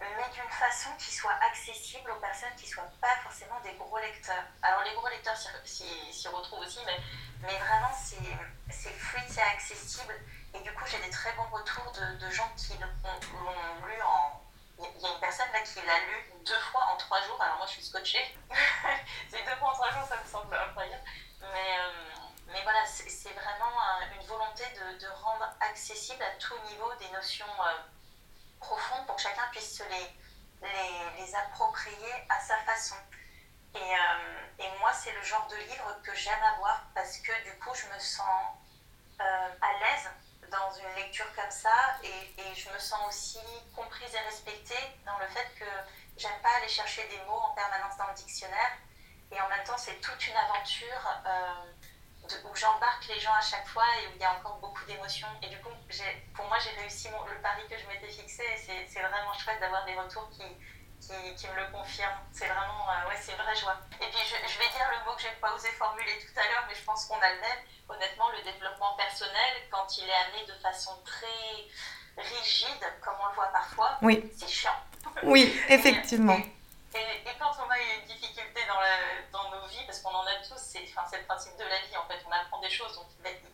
mais 0.00 0.28
d'une 0.32 0.50
façon 0.50 0.90
qui 0.98 1.14
soit 1.14 1.36
accessible 1.48 2.10
aux 2.10 2.20
personnes 2.20 2.54
qui 2.56 2.66
ne 2.66 2.70
soient 2.70 2.92
pas 3.00 3.16
forcément 3.22 3.58
des 3.60 3.72
gros 3.74 3.98
lecteurs. 3.98 4.44
Alors 4.62 4.82
les 4.84 4.94
gros 4.94 5.08
lecteurs 5.08 5.36
s'y 5.64 6.28
retrouvent 6.28 6.60
aussi, 6.60 6.80
mais, 6.84 6.98
vraiment 7.58 7.92
c'est 7.92 8.90
fluide, 8.90 9.28
c'est 9.28 9.42
accessible. 9.42 10.14
Et 10.54 10.60
du 10.60 10.72
coup 10.72 10.84
j'ai 10.86 10.98
des 10.98 11.10
très 11.10 11.32
bons 11.32 11.48
retours 11.50 11.92
de, 11.92 12.30
gens 12.30 12.50
qui 12.56 12.74
l'ont 12.78 13.86
lu 13.86 14.02
en 14.02 14.42
il 14.78 15.02
y 15.02 15.06
a 15.06 15.12
une 15.12 15.20
personne 15.20 15.50
là 15.52 15.60
qui 15.60 15.80
l'a 15.86 15.98
lu 16.00 16.32
deux 16.44 16.60
fois 16.70 16.84
en 16.92 16.96
trois 16.96 17.22
jours. 17.22 17.40
Alors 17.40 17.56
moi, 17.56 17.66
je 17.66 17.72
suis 17.72 17.84
scotchée. 17.84 18.36
c'est 19.30 19.42
deux 19.42 19.56
fois 19.56 19.70
en 19.70 19.72
trois 19.72 19.90
jours, 19.90 20.06
ça 20.06 20.20
me 20.22 20.28
semble 20.28 20.54
incroyable. 20.54 21.02
Mais, 21.40 21.78
euh, 21.78 22.60
voilà, 22.62 22.84
c'est 22.84 23.32
vraiment 23.32 23.78
une 24.20 24.26
volonté 24.26 24.64
de, 24.74 24.98
de, 24.98 25.08
rendre 25.22 25.48
accessible 25.60 26.22
à 26.22 26.30
tout 26.38 26.54
niveau 26.68 26.92
des 26.98 27.08
notions 27.10 27.46
euh, 27.46 27.78
profondes 28.60 29.06
pour 29.06 29.16
que 29.16 29.22
chacun 29.22 29.46
puisse 29.52 29.76
se 29.78 29.82
les, 29.84 30.16
les, 30.62 31.24
les 31.24 31.34
approprier 31.34 32.12
à 32.28 32.40
sa 32.40 32.56
façon. 32.58 32.96
Et, 33.74 33.78
euh, 33.78 34.64
et 34.64 34.78
moi, 34.78 34.92
c'est 34.92 35.12
le 35.12 35.22
genre 35.22 35.46
de 35.48 35.56
livre 35.56 36.00
que 36.02 36.14
j'aime 36.14 36.42
avoir 36.54 36.86
parce 36.94 37.18
que 37.18 37.32
du 37.44 37.58
coup, 37.58 37.74
je 37.74 37.86
me 37.94 37.98
sens 37.98 38.56
à 39.18 39.72
l'aise 39.80 40.10
dans 40.50 40.72
une 40.78 40.94
lecture 40.94 41.26
comme 41.34 41.50
ça 41.50 41.98
et, 42.02 42.40
et, 42.40 42.54
je 42.54 42.70
me 42.70 42.78
sens 42.78 43.00
aussi 43.08 43.38
comprise 43.74 44.14
et 44.14 44.18
respectée 44.20 44.98
dans 45.04 45.18
le 45.18 45.26
fait 45.26 45.46
que 45.58 45.64
j'aime 46.16 46.40
pas 46.42 46.50
aller 46.58 46.68
chercher 46.68 47.06
des 47.08 47.18
mots 47.26 47.40
en 47.50 47.54
permanence 47.54 47.96
dans 47.96 48.06
le 48.08 48.14
dictionnaire 48.14 48.72
et 49.32 49.40
en 49.40 49.48
même 49.48 49.64
temps 49.64 49.78
c'est 49.78 50.00
toute 50.00 50.26
une 50.26 50.36
aventure 50.36 51.20
euh, 51.26 51.72
où 52.44 52.54
j'embarque 52.54 53.06
les 53.08 53.20
gens 53.20 53.34
à 53.34 53.40
chaque 53.40 53.66
fois 53.66 53.84
et 54.02 54.06
où 54.08 54.10
il 54.16 54.20
y 54.20 54.24
a 54.24 54.32
encore 54.34 54.58
beaucoup 54.58 54.84
d'émotions 54.84 55.28
et 55.42 55.48
du 55.48 55.58
coup 55.60 55.70
pour 56.34 56.46
moi 56.46 56.58
j'ai 56.58 56.70
réussi 56.80 57.08
le 57.08 57.40
pari 57.42 57.62
que 57.68 57.78
je 57.78 57.86
m'étais 57.86 58.10
fixé 58.10 58.42
et 58.42 58.86
c'est 58.88 59.00
vraiment 59.00 59.32
chouette 59.34 59.60
d'avoir 59.60 59.84
des 59.84 59.94
retours 59.94 60.28
qui, 60.30 60.42
qui, 61.00 61.46
me 61.46 61.56
le 61.56 61.70
confirment. 61.72 62.18
C'est 62.32 62.46
vraiment, 62.46 62.88
euh, 62.90 63.08
ouais, 63.08 63.16
c'est 63.20 63.32
une 63.32 63.38
vraie 63.38 63.54
joie. 63.54 63.78
Et 64.00 64.06
puis 64.10 64.18
je, 64.24 64.34
je 64.34 64.58
vais 64.58 64.68
dire 64.70 64.88
le 64.90 65.04
mot 65.04 65.16
que 65.16 65.22
j'ai 65.22 65.36
pas 65.40 65.54
osé 65.54 65.68
formuler 65.78 66.18
tout 66.18 66.38
à 66.38 66.42
l'heure, 66.50 66.64
mais 66.68 66.74
je 66.74 66.82
pense 66.84 67.06
qu'on 67.06 67.20
a 67.20 67.30
le 67.30 67.40
même, 67.40 67.62
honnêtement, 67.88 68.30
le 68.30 68.42
développement 68.42 68.96
personnel, 68.96 69.52
quand 69.70 69.86
il 69.98 70.08
est 70.08 70.20
amené 70.26 70.46
de 70.46 70.58
façon 70.60 70.92
très 71.04 71.70
rigide, 72.16 72.82
comme 73.02 73.14
on 73.22 73.28
le 73.28 73.34
voit 73.34 73.52
parfois, 73.52 73.98
oui. 74.02 74.30
c'est 74.36 74.48
chiant. 74.48 74.76
Oui, 75.22 75.54
effectivement. 75.68 76.36
Et, 76.36 77.38
quand 77.38 77.52
on 77.64 77.70
a 77.70 77.78
une 77.78 78.06
difficulté 78.06 78.35
dans, 79.32 79.50
nos 79.50 79.66
vies, 79.66 79.84
parce 79.86 80.00
qu'on 80.00 80.14
en 80.14 80.26
a 80.26 80.34
tous, 80.46 80.58
c'est 80.58 80.84
enfin, 80.96 81.04
le 81.16 81.24
principe 81.24 81.56
de 81.56 81.64
la 81.64 81.78
vie, 81.80 81.96
en 81.96 82.06
fait, 82.06 82.22
on 82.26 82.32
apprend 82.32 82.60
des 82.60 82.70
choses, 82.70 82.94
donc 82.94 83.06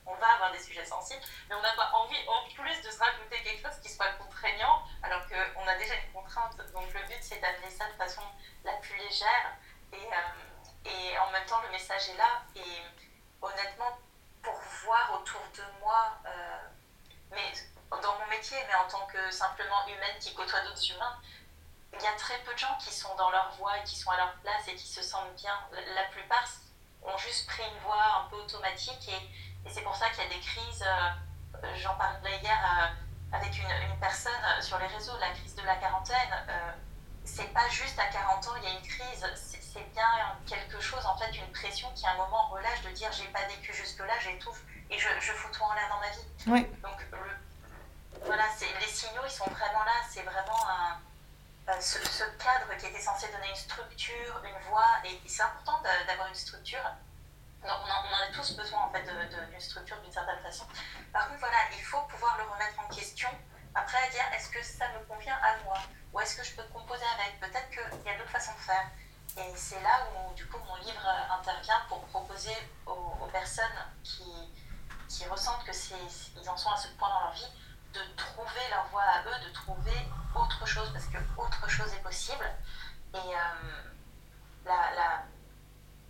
on 0.06 0.14
va 0.14 0.34
avoir 0.34 0.52
des 0.52 0.58
sujets 0.58 0.84
sensibles, 0.84 1.22
mais 1.48 1.54
on 1.54 1.62
n'a 1.62 1.72
pas 1.74 1.90
envie, 1.94 2.16
en 2.28 2.48
plus, 2.48 2.82
de 2.82 2.90
se 2.90 2.98
rajouter 2.98 3.42
quelque 3.42 3.62
chose 3.62 3.78
qui 3.82 3.88
soit 3.88 4.12
contraignant, 4.18 4.82
alors 5.02 5.22
qu'on 5.28 5.66
a 5.66 5.76
déjà 5.76 5.94
une 5.94 6.12
contrainte. 6.12 6.56
Donc 6.72 6.92
le 6.92 7.00
but, 7.06 7.18
c'est 7.20 7.40
d'amener 7.40 7.70
ça 7.70 7.86
de 7.86 7.96
façon 7.96 8.22
la 8.64 8.72
plus 8.74 8.96
légère, 8.96 9.56
et, 9.92 9.96
euh, 9.96 10.90
et 10.90 11.18
en 11.18 11.30
même 11.30 11.46
temps, 11.46 11.60
le 11.62 11.70
message 11.70 12.08
est 12.10 12.16
là, 12.16 12.42
et 12.56 12.82
honnêtement, 13.40 13.98
pour 14.42 14.58
voir 14.84 15.20
autour 15.20 15.42
de 15.54 15.80
moi, 15.80 16.18
euh, 16.26 16.58
mais 17.30 17.52
dans 18.00 18.18
mon 18.18 18.26
métier, 18.28 18.56
mais 18.68 18.74
en 18.74 18.88
tant 18.88 19.06
que 19.06 19.30
simplement 19.30 19.86
humaine 19.86 20.18
qui 20.20 20.34
côtoie 20.34 20.60
d'autres 20.60 20.90
humains, 20.90 21.18
il 21.94 22.02
y 22.02 22.06
a 22.06 22.12
très 22.12 22.38
peu 22.40 22.52
de 22.52 22.58
gens 22.58 22.76
qui 22.78 22.92
sont 22.92 23.14
dans 23.16 23.30
leur 23.30 23.50
voie 23.58 23.78
et 23.78 23.84
qui 23.84 23.96
sont 23.96 24.10
à 24.10 24.16
leur 24.16 24.32
place 24.36 24.66
et 24.68 24.74
qui 24.74 24.86
se 24.86 25.02
sentent 25.02 25.34
bien. 25.36 25.54
La 25.94 26.04
plupart 26.04 26.44
ont 27.02 27.18
juste 27.18 27.46
pris 27.46 27.62
une 27.62 27.78
voie 27.80 28.24
un 28.24 28.28
peu 28.30 28.36
automatique 28.36 29.08
et, 29.08 29.68
et 29.68 29.70
c'est 29.72 29.82
pour 29.82 29.94
ça 29.94 30.08
qu'il 30.10 30.22
y 30.24 30.26
a 30.26 30.30
des 30.30 30.40
crises. 30.40 30.84
Euh, 30.86 31.74
j'en 31.76 31.94
parlais 31.96 32.38
hier 32.38 32.58
euh, 32.58 33.36
avec 33.36 33.56
une, 33.58 33.70
une, 33.70 34.00
personne 34.00 34.32
sur 34.60 34.78
les 34.78 34.86
réseaux, 34.86 35.16
la 35.20 35.30
crise 35.30 35.54
de 35.54 35.62
la 35.62 35.76
quarantaine. 35.76 36.46
Euh, 36.48 36.72
c'est 37.24 37.52
pas 37.52 37.68
juste 37.68 37.98
à 37.98 38.06
40 38.06 38.48
ans, 38.48 38.56
il 38.56 38.64
y 38.64 38.66
a 38.66 38.70
une 38.70 38.86
crise, 38.86 39.24
c'est 39.36 39.92
bien 39.92 40.04
quelque 40.44 40.80
chose, 40.80 41.06
en 41.06 41.16
fait, 41.16 41.30
une 41.36 41.52
pression 41.52 41.88
qui 41.94 42.04
à 42.04 42.12
un 42.12 42.16
moment 42.16 42.48
relâche 42.48 42.82
de 42.82 42.90
dire 42.90 43.12
j'ai 43.12 43.28
pas 43.28 43.46
vécu 43.46 43.72
jusque-là, 43.72 44.14
j'étouffe 44.20 44.60
et 44.90 44.98
je, 44.98 45.08
je 45.20 45.32
fous 45.32 45.48
tout 45.52 45.62
en 45.62 45.72
l'air 45.74 45.88
dans 45.88 46.00
ma 46.00 46.10
vie. 46.10 46.26
Oui. 46.48 46.80
Donc 46.82 47.06
voilà, 48.24 48.44
les 48.80 48.86
signaux, 48.86 49.22
ils 49.24 49.30
sont 49.30 49.48
vraiment 49.50 49.84
là, 49.84 49.92
c'est 50.10 50.22
vraiment 50.22 50.68
un 50.68 50.98
euh, 51.68 51.80
ce, 51.80 51.98
cadre 52.38 52.76
qui 52.78 52.86
était 52.86 53.00
censé 53.00 53.28
donner 53.30 53.48
une 53.48 53.56
structure, 53.56 54.42
une 54.44 54.68
voix, 54.68 54.98
et, 55.04 55.20
c'est 55.26 55.42
important 55.42 55.80
d'avoir 56.06 56.28
une 56.28 56.34
structure. 56.34 56.82
on, 57.62 57.68
en, 57.68 57.70
a 57.70 58.32
tous 58.34 58.56
besoin 58.56 58.80
en 58.80 58.90
fait 58.90 59.02
d'une 59.02 59.60
structure 59.60 59.96
d'une 60.02 60.12
certaine 60.12 60.40
façon. 60.40 60.66
Par 61.12 61.28
contre, 61.28 61.40
voilà, 61.40 61.58
il 61.76 61.84
faut 61.84 62.00
pouvoir 62.02 62.36
le 62.38 62.44
remettre 62.44 62.80
en 62.80 62.88
question. 62.88 63.28
Après, 63.74 63.98
à 63.98 64.10
dire 64.10 64.24
est-ce 64.34 64.50
que 64.50 64.62
ça 64.62 64.88
me 64.88 65.04
convient 65.06 65.36
à 65.36 65.56
moi? 65.64 65.78
Ou 66.12 66.20
est-ce 66.20 66.36
que 66.36 66.44
je 66.44 66.54
peux 66.56 66.64
composer 66.64 67.04
avec? 67.14 67.38
Peut-être 67.40 67.70
qu'il 67.70 68.04
y 68.04 68.14
a 68.14 68.18
d'autres 68.18 68.30
façons 68.30 68.52
de 68.52 68.58
faire. 68.58 68.90
Et 69.38 69.56
c'est 69.56 69.80
là 69.80 70.08
où, 70.10 70.34
du 70.34 70.46
coup, 70.46 70.58
mon 70.66 70.76
livre 70.76 71.08
intervient 71.30 71.80
pour 71.88 72.04
proposer 72.06 72.56
aux, 72.86 73.16
aux 73.22 73.28
personnes 73.32 73.86
qui, 74.02 74.52
qui 75.08 75.24
ressentent 75.26 75.64
qu'ils 75.64 76.48
en 76.50 76.56
sont 76.56 76.70
à 76.70 76.76
ce 76.76 76.88
point 76.88 77.08
dans 77.08 77.20
leur 77.20 77.32
vie 77.32 77.52
de 77.92 78.00
trouver 78.16 78.60
leur 78.70 78.86
voie 78.88 79.02
à 79.02 79.22
eux, 79.22 79.48
de 79.48 79.52
trouver 79.52 79.96
autre 80.34 80.66
chose, 80.66 80.90
parce 80.92 81.06
que 81.06 81.18
autre 81.36 81.68
chose 81.68 81.92
est 81.92 82.02
possible. 82.02 82.44
Et 83.14 83.18
euh, 83.18 83.92
la, 84.64 84.94
la, 84.94 85.22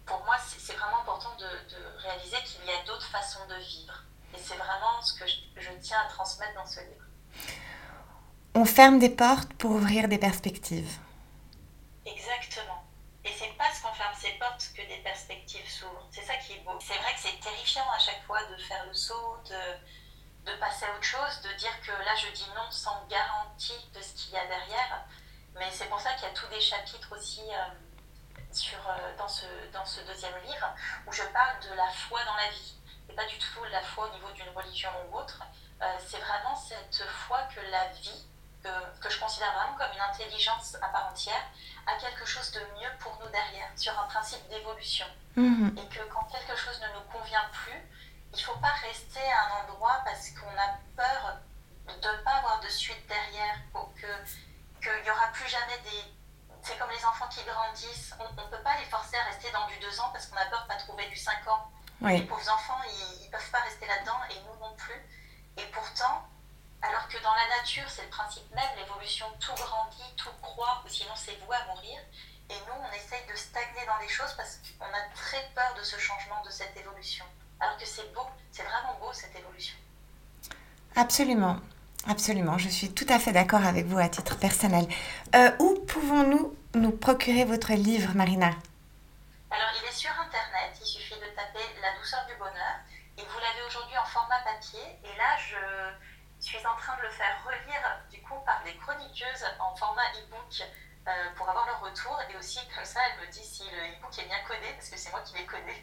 pour 0.07 0.25
moi, 0.25 0.37
c'est 0.39 0.75
vraiment 0.75 1.01
important 1.01 1.35
de, 1.37 1.75
de 1.75 1.99
réaliser 1.99 2.37
qu'il 2.45 2.65
y 2.65 2.71
a 2.71 2.85
d'autres 2.85 3.09
façons 3.09 3.47
de 3.49 3.55
vivre. 3.57 4.05
Et 4.35 4.39
c'est 4.39 4.57
vraiment 4.57 5.03
ce 5.03 5.19
que 5.19 5.27
je, 5.27 5.37
je, 5.61 5.71
tiens 5.81 5.99
à 6.07 6.09
transmettre 6.09 6.55
dans 6.55 6.67
ce 6.67 6.81
livre. 6.81 7.05
On 8.55 8.65
ferme 8.65 8.99
des 8.99 9.11
portes 9.11 9.53
pour 9.55 9.73
ouvrir 9.73 10.09
des 10.09 10.19
perspectives. 10.19 10.99
Exactement. 12.05 12.85
Et 13.25 13.31
c'est 13.39 13.53
parce 13.57 13.81
qu'on 13.81 13.93
ferme 13.93 14.15
ces 14.19 14.33
portes 14.33 14.71
que 14.77 14.83
des 14.83 15.01
perspectives 15.03 15.69
s'ouvrent. 15.69 16.09
C'est 16.11 16.23
ça 16.25 16.35
qui 16.37 16.55
est 16.55 16.61
beau. 16.65 16.79
C'est 16.81 16.99
vrai 16.99 17.15
que 17.15 17.21
c'est 17.21 17.41
terrifiant 17.41 17.89
à 17.95 17.99
chaque 17.99 18.23
fois 18.27 18.43
de 18.45 18.57
faire 18.63 18.85
le 18.87 18.95
saut, 18.95 19.39
de, 19.49 19.55
de 20.45 20.53
passer 20.55 20.87
à 20.87 20.95
autre 20.95 21.05
chose, 21.05 21.41
de 21.43 21.53
dire 21.55 21.81
que 21.83 21.93
là 21.93 22.15
je 22.17 22.29
dis 22.33 22.49
non 22.55 22.71
sans 22.71 23.07
garantie 23.09 23.89
de 23.95 24.01
ce 24.01 24.13
qu'il 24.15 24.33
y 24.35 24.37
a 24.37 24.47
derrière. 24.47 25.05
Mais 25.55 25.71
c'est 25.71 25.87
pour 25.87 26.01
ça 26.01 26.13
qu'il 26.15 26.25
y 26.25 26.31
a 26.31 26.35
tous 26.35 26.49
des 26.49 26.61
chapitres 26.61 27.15
aussi 27.17 27.43
euh, 27.43 28.43
sur, 28.53 28.79
euh, 28.89 29.17
dans, 29.19 29.29
ce, 29.29 29.47
dans 29.73 29.85
ce 29.85 30.01
deuxième 30.01 30.37
livre 30.45 30.75
où 31.07 31.13
je 31.13 31.23
parle 31.25 31.61
de 31.61 31.75
la 31.75 31.89
foi 31.91 32.25
dans 32.25 32.37
la 32.37 32.49
vie. 32.51 32.75
Et 33.09 33.15
pas 33.15 33.27
du 33.27 33.39
tout 33.39 33.65
la 33.71 33.83
foi 33.83 34.09
au 34.09 34.15
niveau 34.15 34.31
d'une 34.33 34.49
religion 34.57 34.91
ou 35.09 35.19
autre. 35.19 35.43
Euh, 35.83 35.87
c'est 36.07 36.19
vraiment 36.19 36.57
cette 36.57 37.05
foi 37.07 37.43
que 37.55 37.61
la 37.71 37.89
vie, 37.89 38.27
que, 38.63 39.11
je 39.11 39.19
considère 39.19 39.53
vraiment 39.53 39.77
comme 39.77 39.93
une 39.95 40.01
intelligence 40.01 40.77
à 40.77 40.89
part 40.89 41.09
entière, 41.11 41.43
a 41.87 41.95
quelque 41.97 42.25
chose 42.25 42.51
de 42.53 42.61
mieux 42.81 42.91
pour 43.01 43.19
nous 43.23 43.31
derrière, 43.31 43.69
sur 43.77 43.99
un 43.99 44.05
principe 44.05 44.49
d'évolution. 44.49 45.07
Mmh. 45.37 45.77
Et 45.79 45.89
que 45.89 46.03
quand 46.05 46.25
quelque 46.25 46.57
chose 46.57 46.81
ne 46.81 46.95
nous 46.95 47.05
convient 47.13 47.45
plus, 47.53 47.83
il 48.33 48.39
ne 48.39 48.43
faut 48.43 48.59
pas 48.59 48.73
rester 48.87 49.31
à 49.31 49.47
un 49.47 49.65
endroit 49.65 50.01
parce 50.05 50.31
qu'on 50.31 50.57
a 50.59 50.79
peur 50.97 51.39
de 51.87 52.09
ne 52.09 52.23
pas 52.23 52.37
avoir 52.37 52.61
de 52.61 52.69
suite 52.69 53.07
derrière, 53.07 53.57
qu'il 54.81 55.03
n'y 55.03 55.11
aura 55.11 55.27
plus 55.29 55.49
jamais 55.49 55.79
des... 55.81 56.15
C'est 56.63 56.79
comme 56.79 56.91
les 56.91 57.05
enfants 57.05 57.29
qui 57.29 57.43
grandissent, 57.45 58.15
on 58.21 58.33
ne 58.33 58.49
peut 58.49 58.63
pas 58.63 58.79
les 58.79 58.87
forcer 58.87 59.17
à 59.17 59.25
rester 59.25 59.51
dans 59.51 59.67
du 59.67 59.79
2 59.81 60.01
ans 60.01 60.11
parce 60.13 60.27
qu'on 60.27 60.37
a 60.37 60.47
peur 60.47 60.61
de 60.61 60.65
ne 60.65 60.69
pas 60.69 60.77
trouver 60.77 61.09
du 61.09 61.17
5 61.17 61.47
ans. 61.49 61.71
Oui. 62.01 62.19
Les 62.19 62.27
pauvres 62.27 62.51
enfants, 62.51 62.81
ils 62.85 63.27
ne 63.27 63.31
peuvent 63.31 63.51
pas 63.51 63.61
rester 63.61 63.87
là-dedans 63.87 64.19
et 64.31 64.41
nous 64.41 64.59
non 64.61 64.75
plus. 64.77 65.01
Et 65.57 65.65
pourtant, 65.67 66.27
alors 66.81 67.07
que 67.09 67.19
dans 67.19 67.35
la 67.35 67.49
nature, 67.59 67.89
c'est 67.89 68.03
le 68.03 68.11
principe 68.11 68.49
même, 68.55 68.77
l'évolution, 68.77 69.27
tout 69.41 69.55
grandit, 69.55 70.15
tout 70.17 70.33
croît, 70.41 70.83
ou 70.85 70.89
sinon 70.89 71.15
c'est 71.17 71.37
voué 71.45 71.57
à 71.57 71.65
mourir. 71.67 72.01
Et 72.49 72.55
nous, 72.67 72.75
on 72.81 72.93
essaye 72.93 73.27
de 73.27 73.37
stagner 73.37 73.85
dans 73.87 73.99
les 73.99 74.09
choses 74.09 74.33
parce 74.37 74.59
qu'on 74.79 74.85
a 74.87 75.03
très 75.15 75.43
peur 75.55 75.75
de 75.75 75.83
ce 75.83 75.99
changement, 75.99 76.43
de 76.45 76.51
cette 76.51 76.77
évolution. 76.77 77.25
Alors 77.63 77.77
que 77.77 77.87
c'est 77.87 78.13
beau, 78.13 78.27
c'est 78.51 78.65
vraiment 78.65 78.99
beau 79.01 79.13
cette 79.13 79.37
évolution. 79.37 79.77
Absolument, 80.97 81.59
absolument. 82.09 82.59
Je 82.59 82.69
suis 82.69 82.93
tout 82.93 83.07
à 83.09 83.21
fait 83.21 83.31
d'accord 83.31 83.65
avec 83.65 83.87
vous 83.87 83.99
à 83.99 84.09
titre 84.09 84.37
personnel. 84.37 84.85
Euh, 85.37 85.53
où 85.61 85.79
pouvons-nous 85.87 86.57
nous 86.75 86.91
procurer 86.91 87.45
votre 87.45 87.73
livre, 87.75 88.15
Marina? 88.17 88.51
Alors, 89.49 89.71
il 89.81 89.89
est 89.89 89.93
sur 89.93 90.11
Internet. 90.11 90.73
Il 90.81 90.87
suffit 90.87 91.15
de 91.15 91.31
taper 91.37 91.63
La 91.81 91.97
douceur 91.97 92.27
du 92.27 92.35
bonheur. 92.35 92.75
Et 93.17 93.23
vous 93.23 93.39
l'avez 93.39 93.63
aujourd'hui 93.69 93.97
en 93.97 94.07
format 94.07 94.41
papier. 94.41 94.83
Et 95.05 95.17
là, 95.17 95.39
je 95.39 96.45
suis 96.45 96.59
en 96.67 96.77
train 96.77 96.97
de 96.97 97.03
le 97.03 97.11
faire 97.11 97.39
relire 97.47 98.01
du 98.11 98.21
coup 98.23 98.41
par 98.45 98.61
des 98.65 98.75
chroniqueuses 98.75 99.47
en 99.61 99.77
format 99.77 100.11
e-book 100.19 100.67
euh, 101.09 101.11
pour 101.37 101.49
avoir 101.49 101.67
leur 101.67 101.81
retour 101.81 102.19
et 102.31 102.37
aussi 102.37 102.59
comme 102.75 102.85
ça 102.85 103.01
elle 103.11 103.27
me 103.27 103.33
dit 103.33 103.43
si 103.43 103.65
le 103.65 103.95
e-book 103.95 104.13
est 104.19 104.27
bien 104.27 104.39
codé 104.47 104.71
parce 104.77 104.89
que 104.89 104.99
c'est 104.99 105.11
moi 105.11 105.21
qui 105.25 105.35
l'ai 105.37 105.47
codé. 105.47 105.75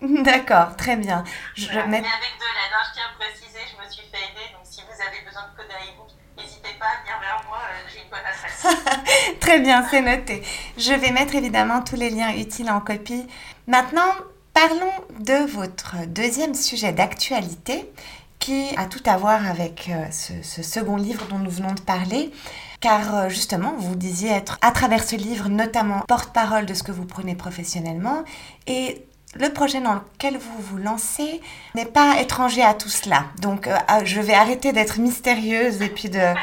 D'accord, 0.22 0.76
très 0.76 0.96
bien. 0.96 1.24
Je 1.54 1.66
Mais 1.66 1.98
avec 1.98 2.34
de 2.38 2.48
l'aide, 2.54 2.76
je 2.86 2.92
tiens 2.94 3.04
à 3.10 3.18
préciser, 3.18 3.60
je 3.70 3.82
me 3.82 3.90
suis 3.90 4.06
fait 4.06 4.18
aider 4.18 4.52
donc 4.52 4.62
si 4.64 4.82
vous 4.82 5.02
avez 5.02 5.20
besoin 5.26 5.42
de 5.48 5.56
coder 5.56 5.74
un 5.74 5.92
e-book, 5.92 6.10
n'hésitez 6.36 6.74
pas 6.78 6.86
à 6.86 7.00
venir 7.02 7.18
vers 7.20 7.42
moi, 7.48 7.58
euh, 7.58 7.88
j'ai 7.92 8.02
une 8.02 8.10
bonne 8.10 8.20
adresse. 8.24 9.38
très 9.40 9.60
bien, 9.60 9.86
c'est 9.88 10.02
noté. 10.02 10.42
Je 10.76 10.92
vais 10.92 11.10
mettre 11.10 11.34
évidemment 11.34 11.82
tous 11.82 11.96
les 11.96 12.10
liens 12.10 12.32
utiles 12.34 12.70
en 12.70 12.80
copie. 12.80 13.26
Maintenant, 13.66 14.12
parlons 14.54 14.92
de 15.20 15.50
votre 15.50 16.06
deuxième 16.06 16.54
sujet 16.54 16.92
d'actualité 16.92 17.90
qui 18.38 18.74
a 18.76 18.86
tout 18.86 19.02
à 19.06 19.16
voir 19.16 19.46
avec 19.46 19.88
euh, 19.88 20.10
ce, 20.10 20.62
second 20.62 20.96
livre 20.96 21.26
dont 21.26 21.38
nous 21.38 21.50
venons 21.50 21.74
de 21.74 21.80
parler. 21.80 22.32
Car 22.80 23.14
euh, 23.14 23.28
justement, 23.28 23.74
vous 23.78 23.96
disiez 23.96 24.30
être 24.30 24.58
à 24.62 24.70
travers 24.70 25.02
ce 25.02 25.16
livre 25.16 25.48
notamment 25.48 26.00
porte-parole 26.06 26.66
de 26.66 26.74
ce 26.74 26.82
que 26.82 26.92
vous 26.92 27.04
prenez 27.06 27.34
professionnellement. 27.34 28.24
Et 28.66 29.04
le 29.34 29.52
projet 29.52 29.80
dans 29.80 29.94
lequel 29.94 30.38
vous 30.38 30.58
vous 30.60 30.78
lancez 30.78 31.40
n'est 31.74 31.84
pas 31.86 32.20
étranger 32.20 32.62
à 32.62 32.74
tout 32.74 32.88
cela. 32.88 33.24
Donc 33.40 33.66
euh, 33.66 33.76
ah, 33.88 34.04
je 34.04 34.20
vais 34.20 34.34
arrêter 34.34 34.72
d'être 34.72 34.98
mystérieuse 34.98 35.82
et 35.82 35.88
puis 35.88 36.08
de, 36.08 36.34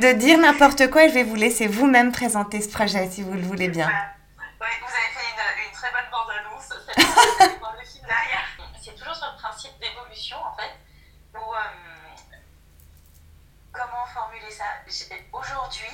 de 0.00 0.12
dire 0.12 0.38
n'importe 0.38 0.88
quoi 0.90 1.04
et 1.04 1.08
je 1.08 1.14
vais 1.14 1.24
vous 1.24 1.34
laisser 1.34 1.66
vous-même 1.66 2.12
présenter 2.12 2.60
ce 2.60 2.68
projet 2.68 3.10
si 3.10 3.22
vous 3.22 3.34
le 3.34 3.42
voulez 3.42 3.68
bien. 3.68 3.88
Oui, 4.60 4.66
vous 4.80 4.94
avez 4.94 5.10
fait 5.12 5.26
une, 5.32 5.66
une 5.66 5.72
très 5.72 5.90
bonne 5.90 6.10
bande-annonce. 6.10 6.72
C'est 8.82 8.94
toujours 8.96 9.14
sur 9.14 9.26
le 9.36 9.42
principe 9.42 9.72
d'évolution 9.80 10.36
en 10.38 10.54
fait 10.56 10.70
euh, 11.34 11.58
comment 13.72 14.04
formuler 14.12 14.50
ça 14.50 14.64
Aujourd'hui, 14.90 15.86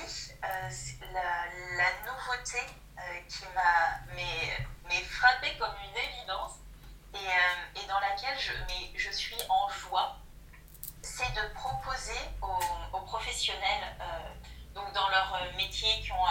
euh, 0.43 0.69
la, 1.13 2.11
nouveauté 2.11 2.57
euh, 2.97 3.19
qui 3.29 3.43
m'a 3.53 3.99
mais, 4.15 5.03
frappé 5.03 5.55
comme 5.59 5.75
une 5.83 5.97
évidence 5.97 6.53
et, 7.13 7.87
dans 7.87 7.99
laquelle 7.99 8.39
je, 8.39 8.53
mais 8.67 8.97
je 8.97 9.11
suis 9.11 9.37
en 9.49 9.69
joie, 9.69 10.17
c'est 11.03 11.31
de 11.35 11.53
proposer 11.53 12.17
aux, 12.41 12.99
professionnels, 13.01 13.95
donc 14.73 14.91
dans 14.93 15.07
leur 15.09 15.45
métier, 15.55 16.01
qui 16.01 16.11
ont 16.11 16.25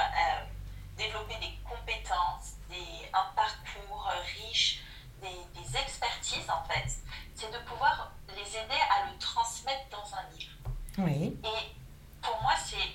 développé 0.96 1.37
des 1.37 1.56
compétences, 1.68 2.54
des, 2.68 3.08
un 3.14 3.32
parcours 3.37 4.11
riche, 4.38 4.82
des 5.23 5.76
expertises 5.78 6.50
en 6.50 6.64
fait, 6.64 6.90
c'est 7.37 7.52
de 7.52 7.58
pouvoir 7.58 8.11
les 8.35 8.56
aider 8.56 8.80
à 8.90 9.08
le 9.08 9.18
transmettre 9.18 9.88
dans 9.90 10.16
un 10.16 10.28
livre. 10.37 10.52
Oui. 10.99 11.38
Et 11.44 11.76
pour 12.26 12.42
moi, 12.42 12.54
c'est 12.56 12.90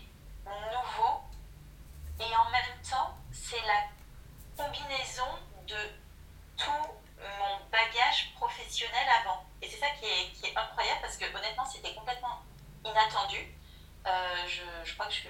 nouveau 0.46 1.22
et 2.20 2.36
en 2.36 2.50
même 2.52 2.82
temps, 2.88 3.16
c'est 3.32 3.62
la 3.62 3.88
combinaison 4.58 5.40
de 5.68 5.78
tout 6.58 6.88
mon 7.18 7.66
bagage 7.72 8.34
professionnel 8.36 9.08
avant. 9.22 9.46
Et 9.62 9.70
c'est 9.70 9.78
ça 9.78 9.88
qui 10.00 10.06
est, 10.06 10.32
qui 10.34 10.48
est, 10.48 10.58
incroyable 10.58 11.00
parce 11.02 11.18
que 11.18 11.26
honnêtement, 11.26 11.66
c'était 11.66 11.94
complètement 11.94 12.42
inattendu. 12.92 13.58
Euh, 14.08 14.48
je, 14.48 14.64
je, 14.84 14.94
crois 14.96 15.06
que 15.08 15.14
je, 15.14 15.28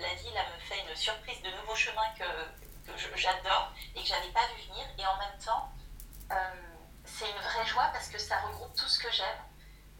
la 0.00 0.14
vie 0.14 0.32
là, 0.32 0.42
me 0.54 0.60
fait 0.60 0.80
une 0.88 0.96
surprise 0.96 1.42
de 1.42 1.50
nouveaux 1.60 1.74
chemins 1.74 2.08
que, 2.18 2.92
que 2.92 3.16
j'adore 3.18 3.72
et 3.94 4.00
que 4.00 4.06
j'avais 4.06 4.32
pas 4.32 4.46
vu 4.54 4.62
venir. 4.68 4.86
Et 4.98 5.06
en 5.06 5.16
même 5.18 5.38
temps, 5.44 5.70
euh, 6.32 6.34
c'est 7.04 7.28
une 7.28 7.42
vraie 7.42 7.66
joie 7.66 7.90
parce 7.92 8.08
que 8.08 8.18
ça 8.18 8.38
regroupe 8.40 8.74
tout 8.74 8.88
ce 8.88 8.98
que 8.98 9.10
j'aime. 9.12 9.42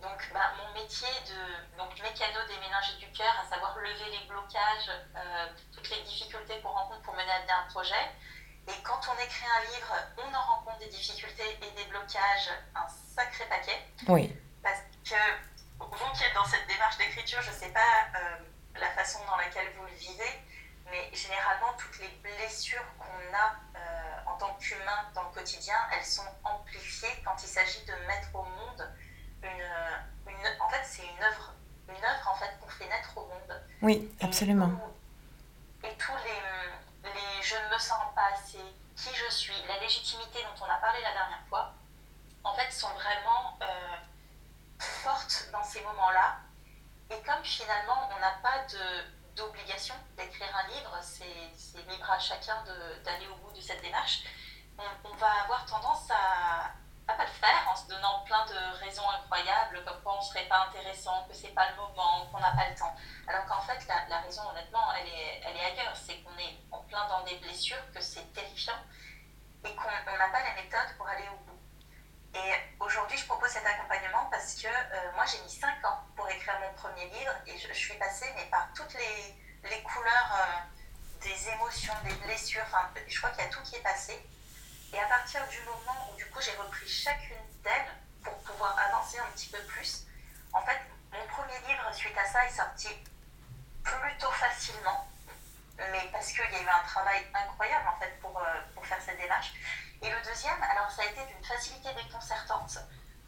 Donc, 0.00 0.30
bah, 0.34 0.52
mon 0.58 0.80
métier 0.80 1.08
de 1.28 1.78
donc, 1.78 1.90
mécano 2.02 2.40
des 2.48 2.58
méninges 2.58 2.98
du 2.98 3.10
cœur, 3.12 3.32
à 3.40 3.48
savoir 3.48 3.76
lever 3.78 4.10
les 4.10 4.26
blocages, 4.26 4.90
euh, 5.16 5.46
toutes 5.74 5.88
les 5.90 6.02
difficultés 6.02 6.60
qu'on 6.60 6.70
rencontre 6.70 7.02
pour 7.02 7.14
mener 7.14 7.30
à 7.30 7.40
bien 7.46 7.56
un 7.66 7.70
projet. 7.70 8.04
Et 8.68 8.82
quand 8.82 9.00
on 9.08 9.22
écrit 9.22 9.46
un 9.46 9.60
livre, 9.74 9.94
on 10.18 10.34
en 10.34 10.42
rencontre 10.56 10.78
des 10.78 10.88
difficultés 10.88 11.58
et 11.60 11.70
des 11.70 11.84
blocages, 11.90 12.50
un 12.74 12.86
sacré 12.88 13.44
paquet. 13.46 13.86
Oui. 14.08 14.34
Parce 14.62 14.80
que 15.04 15.14
vous 15.96 16.12
qui 16.12 16.24
êtes 16.24 16.34
dans 16.34 16.44
cette 16.44 16.66
démarche 16.66 16.98
d'écriture, 16.98 17.40
je 17.42 17.50
ne 17.50 17.54
sais 17.54 17.70
pas 17.70 17.80
euh, 18.16 18.36
la 18.80 18.90
façon 18.90 19.20
dans 19.26 19.36
laquelle 19.36 19.68
vous 19.76 19.84
le 19.86 19.94
vivez, 19.94 20.42
mais 20.90 21.10
généralement, 21.14 21.72
toutes 21.78 21.98
les 21.98 22.08
blessures 22.22 22.84
qu'on 22.98 23.36
a 23.36 23.54
euh, 23.76 24.30
en 24.30 24.36
tant 24.36 24.54
qu'humain 24.54 25.10
dans 25.14 25.24
le 25.24 25.30
quotidien, 25.30 25.76
elles 25.92 26.04
sont 26.04 26.26
amplifiées 26.44 27.22
quand 27.24 27.36
il 27.42 27.48
s'agit 27.48 27.84
de 27.84 27.94
mettre 28.06 28.28
au 28.34 28.42
monde 28.42 28.92
une, 29.42 30.32
une 30.32 30.60
en 30.60 30.68
fait, 30.68 30.82
c'est 30.84 31.02
une 31.06 31.22
œuvre, 31.22 31.52
une 31.88 32.04
œuvre 32.04 32.28
en 32.28 32.34
fait 32.34 32.50
qu'on 32.60 32.68
fait 32.68 32.88
naître 32.88 33.16
au 33.16 33.26
monde. 33.26 33.62
Oui, 33.82 34.10
absolument. 34.20 34.70
Et, 35.82 35.94
tous 35.96 36.16
les, 36.24 37.10
les, 37.10 37.42
je 37.42 37.54
ne 37.56 37.74
me 37.74 37.78
sens 37.78 37.98
pas 38.14 38.32
assez, 38.32 38.58
qui 38.96 39.10
je 39.14 39.32
suis, 39.32 39.54
la 39.68 39.78
légitimité 39.80 40.38
dont 40.42 40.64
on 40.64 40.70
a 40.70 40.76
parlé 40.76 41.00
la 41.02 41.12
dernière 41.12 41.46
fois, 41.48 41.74
en 42.42 42.54
fait, 42.54 42.70
sont 42.72 42.90
vraiment 42.94 43.58
euh, 43.62 43.96
fortes 44.78 45.48
dans 45.52 45.62
ces 45.62 45.80
moments-là. 45.82 46.38
Et 47.10 47.20
comme 47.22 47.42
finalement, 47.44 48.08
on 48.16 48.20
n'a 48.20 48.32
pas 48.42 48.66
d'obligation 49.36 49.94
d'écrire 50.16 50.54
un 50.56 50.68
livre, 50.68 50.98
c'est 51.02 51.78
libre 51.88 52.10
à 52.10 52.18
chacun 52.18 52.62
d'aller 53.04 53.26
au 53.28 53.36
bout 53.36 53.52
de 53.52 53.60
cette 53.60 53.82
démarche, 53.82 54.22
on, 54.78 55.14
va 55.16 55.42
avoir 55.44 55.64
tendance 55.66 56.10
à 56.10 56.72
ne 57.08 57.16
pas 57.16 57.24
le 57.24 57.30
faire 57.30 57.68
en 57.70 57.76
se 57.76 57.86
donnant 57.86 58.24
plein 58.24 58.44
de 58.46 58.84
raisons 58.84 59.08
incroyables, 59.08 59.84
comme 59.84 60.00
quoi 60.02 60.14
on 60.14 60.20
ne 60.20 60.24
serait 60.24 60.48
pas 60.48 60.66
intéressant, 60.68 61.24
que 61.28 61.34
c'est 61.34 61.54
pas 61.54 61.70
le 61.70 61.76
moment, 61.76 62.26
qu'on 62.32 62.40
n'a 62.40 62.52
pas 62.52 62.68
le 62.68 62.74
temps. 62.74 62.94
Alors 63.28 63.44
qu'en 63.46 63.60
fait, 63.60 63.86
la, 63.86 64.18
raison, 64.20 64.42
honnêtement, 64.50 64.92
elle 64.94 65.08
est, 65.08 65.42
elle 65.44 65.56
est 65.56 65.64
ailleurs. 65.64 65.94
C'est 65.94 66.22
qu'on 66.22 66.36
est 66.38 66.58
en 66.70 66.78
plein 66.82 67.06
dans 67.08 67.22
des 67.24 67.36
blessures, 67.36 67.90
que 67.94 68.00
c'est 68.00 68.32
terrifiant 68.32 68.78
et 69.64 69.74
qu'on 69.74 69.84
n'a 69.84 70.28
pas 70.28 70.42
la 70.42 70.62
méthode 70.62 70.96
pour 70.96 71.08
aller 71.08 71.28
au 71.28 71.36
bout. 71.44 71.53
Et 72.34 72.52
aujourd'hui, 72.80 73.16
je 73.16 73.26
propose 73.26 73.50
cet 73.50 73.64
accompagnement 73.64 74.26
parce 74.30 74.54
que 74.54 74.66
euh, 74.66 75.12
moi, 75.14 75.24
j'ai 75.24 75.40
mis 75.42 75.50
5 75.50 75.84
ans 75.84 76.00
pour 76.16 76.28
écrire 76.28 76.58
mon 76.60 76.72
premier 76.74 77.06
livre 77.10 77.32
et 77.46 77.56
je, 77.56 77.72
suis 77.72 77.94
passée 77.94 78.26
mais 78.36 78.44
par 78.50 78.68
toutes 78.74 78.94
les, 78.94 79.70
les 79.70 79.82
couleurs 79.82 80.32
euh, 80.32 81.24
des 81.24 81.48
émotions, 81.50 81.94
des 82.04 82.14
blessures. 82.26 82.62
Enfin, 82.66 82.90
je 83.06 83.18
crois 83.18 83.30
qu'il 83.30 83.44
y 83.44 83.46
a 83.46 83.50
tout 83.50 83.62
qui 83.62 83.76
est 83.76 83.82
passé. 83.82 84.20
Et 84.92 84.98
à 84.98 85.06
partir 85.06 85.46
du 85.48 85.60
moment 85.60 86.10
où, 86.10 86.16
du 86.16 86.26
coup, 86.26 86.40
j'ai 86.40 86.56
repris 86.56 86.88
chacune 86.88 87.36
d'elles 87.62 87.94
pour 88.22 88.36
pouvoir 88.38 88.76
avancer 88.78 89.18
un 89.18 89.30
petit 89.32 89.48
peu 89.48 89.62
plus, 89.64 90.06
en 90.52 90.62
fait, 90.62 90.80
mon 91.12 91.26
premier 91.26 91.58
livre, 91.68 91.92
suite 91.92 92.16
à 92.16 92.26
ça, 92.26 92.44
est 92.46 92.56
sorti 92.56 92.88
plutôt 93.82 94.30
facilement. 94.30 95.08
Mais 95.78 96.08
parce 96.12 96.28
qu'il 96.28 96.38
y 96.38 96.56
a 96.56 96.62
eu 96.62 96.68
un 96.68 96.86
travail 96.86 97.26
incroyable, 97.34 97.88
en 97.88 97.98
fait, 97.98 98.18
pour, 98.20 98.38
euh, 98.38 98.42
pour 98.74 98.86
faire 98.86 99.00
cette 99.00 99.18
démarche. 99.18 99.52
Et 100.02 100.10
le 100.10 100.20
deuxième, 100.22 100.62
alors 100.62 100.90
ça 100.90 101.02
a 101.02 101.06
été 101.06 101.24
d'une 101.26 101.44
facilité 101.44 101.88
déconcertante, 101.94 102.78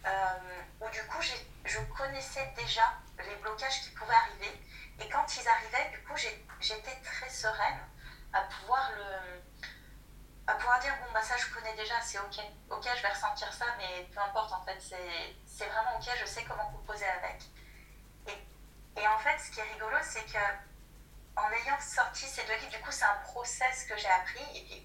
euh, 0.07 0.61
où 0.81 0.89
du 0.91 1.03
coup 1.07 1.23
je 1.65 1.79
connaissais 1.97 2.53
déjà 2.57 2.93
les 3.19 3.35
blocages 3.37 3.81
qui 3.81 3.91
pouvaient 3.91 4.15
arriver. 4.15 4.61
Et 5.01 5.09
quand 5.09 5.25
ils 5.37 5.49
arrivaient, 5.49 5.91
du 5.91 6.03
coup 6.05 6.15
j'étais 6.61 7.01
très 7.03 7.29
sereine 7.31 7.81
à 8.33 8.43
pouvoir 8.43 8.91
le 8.93 9.43
à 10.49 10.55
pouvoir 10.55 10.79
dire 10.79 10.95
bon 11.01 11.13
bah 11.13 11.23
ça 11.23 11.37
je 11.37 11.53
connais 11.53 11.75
déjà 11.75 12.01
c'est 12.01 12.19
ok 12.19 12.39
ok 12.71 12.89
je 12.97 13.03
vais 13.03 13.09
ressentir 13.09 13.53
ça 13.53 13.65
mais 13.79 14.09
peu 14.15 14.21
importe 14.21 14.53
en 14.53 14.65
fait 14.65 14.79
c'est 14.81 15.67
vraiment 15.67 15.97
ok 15.97 16.09
je 16.21 16.25
sais 16.25 16.45
comment 16.45 16.71
composer 16.71 17.07
avec 17.07 17.43
et, 18.29 19.01
et 19.01 19.09
en 19.09 19.19
fait 19.19 19.37
ce 19.41 19.51
qui 19.51 19.59
est 19.59 19.73
rigolo 19.73 19.97
c'est 20.03 20.25
que 20.25 20.39
en 21.37 21.51
ayant 21.53 21.81
sorti 21.81 22.27
ces 22.27 22.43
deux 22.45 22.57
livres 22.57 22.71
du 22.71 22.81
coup 22.81 22.91
c'est 22.91 23.05
un 23.05 23.21
process 23.25 23.85
que 23.85 23.97
j'ai 23.97 24.09
appris 24.09 24.45
et 24.55 24.65
puis 24.65 24.85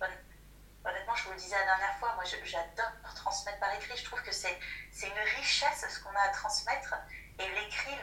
honnêtement, 0.84 1.16
je 1.16 1.24
vous 1.26 1.32
le 1.32 1.38
disais 1.38 1.58
la 1.58 1.66
dernière 1.66 1.96
fois, 1.98 2.14
moi 2.16 2.24
j'adore 2.26 2.92
transmettre 3.16 3.60
par 3.60 3.74
écrit. 3.76 3.96
Je 3.98 4.06
trouve 4.06 4.22
que 4.22 4.32
c'est 4.32 4.58
une 4.94 5.38
richesse 5.38 5.86
ce 5.88 6.00
qu'on 6.04 6.16
a 6.16 6.22
à 6.22 6.30
transmettre. 6.30 6.96
Et 7.40 7.48
l'écrit 7.50 7.98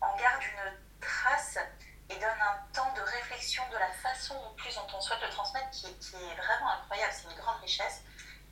en 0.00 0.16
garde 0.16 0.42
une 0.42 1.00
trace 1.00 1.58
et 2.08 2.14
donne 2.14 2.40
un 2.40 2.72
temps 2.72 2.92
de 2.94 3.00
réflexion 3.00 3.62
de 3.70 3.76
la 3.76 3.90
façon 3.92 4.34
en 4.34 4.54
plus 4.54 4.74
dont 4.74 4.86
on 4.96 5.00
souhaite 5.00 5.22
le 5.22 5.30
transmettre 5.30 5.70
qui, 5.70 5.86
qui 5.98 6.16
est 6.16 6.36
vraiment 6.36 6.70
incroyable. 6.80 7.12
C'est 7.12 7.30
une 7.30 7.38
grande 7.38 7.60
richesse. 7.60 8.02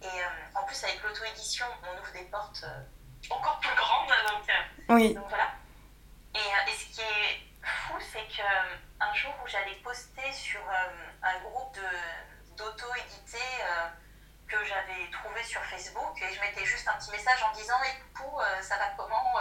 Et 0.01 0.07
euh, 0.07 0.29
en 0.55 0.65
plus, 0.65 0.83
avec 0.85 1.03
l'auto-édition, 1.03 1.67
on 1.83 2.01
ouvre 2.01 2.13
des 2.13 2.25
portes 2.27 2.63
euh, 2.63 3.31
encore 3.31 3.59
plus 3.59 3.75
grande. 3.75 4.09
Donc, 4.09 4.49
oui. 4.91 5.15
donc 5.15 5.29
voilà. 5.29 5.51
Et, 6.35 6.71
et, 6.71 6.75
ce 6.75 6.85
qui 6.95 7.01
est 7.01 7.48
fou, 7.69 7.95
c'est 8.01 8.27
qu'un 8.29 9.15
jour 9.15 9.35
où 9.45 9.49
j'allais 9.49 9.77
poster 9.77 10.33
sur 10.33 10.61
un 11.23 11.39
groupe 11.41 11.79
d'auto-édité 12.57 13.45
que 14.47 14.65
j'avais 14.65 15.11
trouvé 15.11 15.43
sur 15.45 15.63
Facebook 15.65 16.21
et 16.23 16.35
je 16.35 16.41
mettais 16.41 16.65
juste 16.65 16.89
un 16.89 16.95
petit 16.95 17.11
message 17.11 17.43
en 17.43 17.53
disant 17.53 17.79
et 17.85 18.01
coucou, 18.15 18.39
ça 18.61 18.77
va 18.77 18.89
comment 18.97 19.39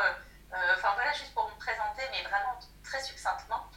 Enfin 0.52 0.94
voilà, 0.96 1.12
juste 1.14 1.34
pour 1.34 1.50
me 1.50 1.56
présenter, 1.58 2.04
mais 2.12 2.24
vraiment 2.24 2.58
très 2.84 3.02
succinctement. 3.02 3.68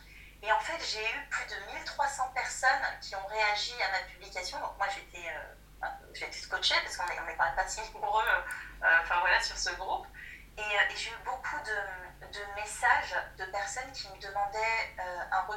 Et 0.43 0.51
en 0.53 0.61
fait, 0.61 0.79
j'ai 0.83 1.05
eu 1.05 1.27
plus 1.29 1.47
de 1.47 1.73
1300 1.73 2.31
personnes 2.35 2.99
qui 3.03 3.15
ont 3.15 3.27
réagi 3.27 3.75
à 3.83 3.91
ma 3.93 3.99
publication. 4.09 4.59
Donc 4.61 4.77
moi, 4.79 4.87
j'étais 4.89 5.29
euh, 5.29 5.87
j'étais 6.15 6.39
scotchée 6.39 6.75
parce 6.83 6.97
qu'on 6.97 7.07
n'est 7.07 7.15
est 7.15 7.17
quand 7.17 7.45
même 7.45 7.55
pas 7.55 7.69
si 7.69 7.81
nombreux 7.93 8.25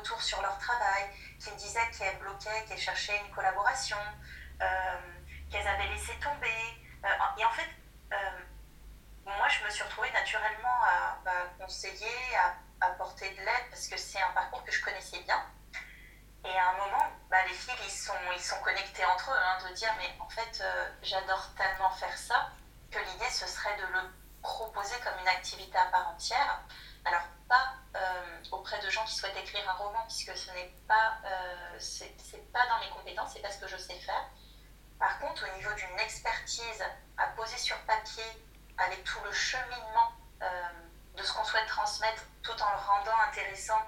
retour 0.04 0.22
sur 0.22 0.42
leur 0.42 0.58
travail, 0.58 1.04
qui 1.39 1.50
me 1.52 1.58
disaient 1.58 1.89
qu'elles 1.98 2.18
bloquaient, 2.20 2.66
qu'elles 2.68 2.78
cherchaient 2.78 3.18
une 3.26 3.34
collaboration, 3.34 3.98
qu'elles 5.50 5.68
avaient 5.68 5.88
laissé 5.88 6.13
tomber. 6.20 6.48
et 7.38 7.46
en 7.46 7.52
fait, 7.52 7.70
moi, 9.26 9.48
je 9.48 9.63
me 9.63 9.70
suis 9.70 9.84
retrouvée 9.84 10.12
naturellement 10.12 10.84
à 10.84 11.18
bah, 11.24 11.32
conseiller, 11.58 12.36
à 12.36 12.88
apporter 12.88 13.30
de 13.32 13.38
l'aide 13.38 13.70
parce 13.70 13.88
que 13.88 13.98
c'est 13.98 14.22
un 14.22 14.32
parcours 14.32 14.63
que 14.63 14.72
je 14.72 14.84
connaissais 14.84 15.20
bien. 15.22 15.42
Et 16.46 16.58
à 16.58 16.70
un 16.72 16.74
moment, 16.74 17.08
bah, 17.30 17.38
les 17.48 17.54
filles, 17.54 17.74
ils 17.86 17.92
sont, 17.92 18.13
ils 18.36 18.42
sont 18.42 18.60
connectés 18.62 19.06
entre 19.06 19.32
eux, 19.32 19.38
hein, 19.38 19.70
de 19.70 19.74
dire, 19.74 19.94
mais 19.98 20.13
en 20.20 20.28
fait, 20.28 20.60
euh, 20.62 20.89
j'adore 21.02 21.54
tellement 21.56 21.89
faire 21.92 22.18
ça 22.18 22.50
que 22.92 23.00
l'idée, 23.00 23.30
ce 23.30 23.48
serait 23.48 23.78
de 23.78 23.94
le 23.94 24.00
proposer 24.42 24.96
comme 25.04 25.18
une 25.22 25.28
activité 25.30 25.78
à 25.78 25.86
part 25.86 26.10
entière. 26.10 26.60
Alors, 27.06 27.22
euh, 27.22 27.33
de 28.80 28.90
gens 28.90 29.04
qui 29.06 29.16
souhaitent 29.16 29.38
écrire 29.38 29.70
un 29.70 29.74
roman, 29.74 30.04
puisque 30.08 30.36
ce 30.38 30.52
n'est 30.52 30.74
pas, 30.88 31.18
euh, 31.26 31.76
c'est, 31.80 32.16
pas 32.52 32.66
dans 32.68 32.80
mes 32.80 32.90
compétences, 32.90 33.32
c'est 33.34 33.42
pas 33.42 33.52
ce 33.52 33.60
que 33.60 33.68
je 33.68 33.78
sais 33.78 34.00
faire. 34.00 34.26
Par 35.00 35.20
contre, 35.20 35.46
au 35.50 35.58
niveau 35.58 35.74
d'une 35.74 36.00
expertise 36.00 36.84
à 37.18 37.28
poser 37.28 37.58
sur 37.58 37.78
papier, 37.86 38.24
avec 38.78 39.04
tout 39.04 39.20
le 39.24 39.32
cheminement 39.32 40.12
de 41.16 41.24
ce 41.24 41.34
qu'on 41.34 41.44
souhaite 41.44 41.68
transmettre 41.68 42.24
tout 42.42 42.52
en 42.52 42.72
le 42.72 42.78
rendant 42.78 43.18
intéressant 43.30 43.80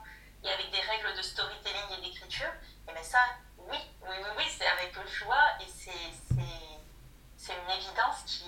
et 0.43 0.49
avec 0.49 0.71
des 0.71 0.81
règles 0.81 1.15
de 1.17 1.21
storytelling 1.21 1.97
et 1.97 2.01
d'écriture, 2.01 2.51
et 2.87 2.93
bien 2.93 3.03
ça, 3.03 3.19
oui, 3.57 3.77
oui, 4.01 4.15
oui, 4.17 4.29
oui 4.37 4.43
c'est 4.57 4.67
avec 4.67 4.95
le 4.95 5.07
choix 5.07 5.43
et 5.59 5.65
c'est 5.67 7.53
une 7.53 7.69
évidence 7.69 8.23
qui, 8.25 8.45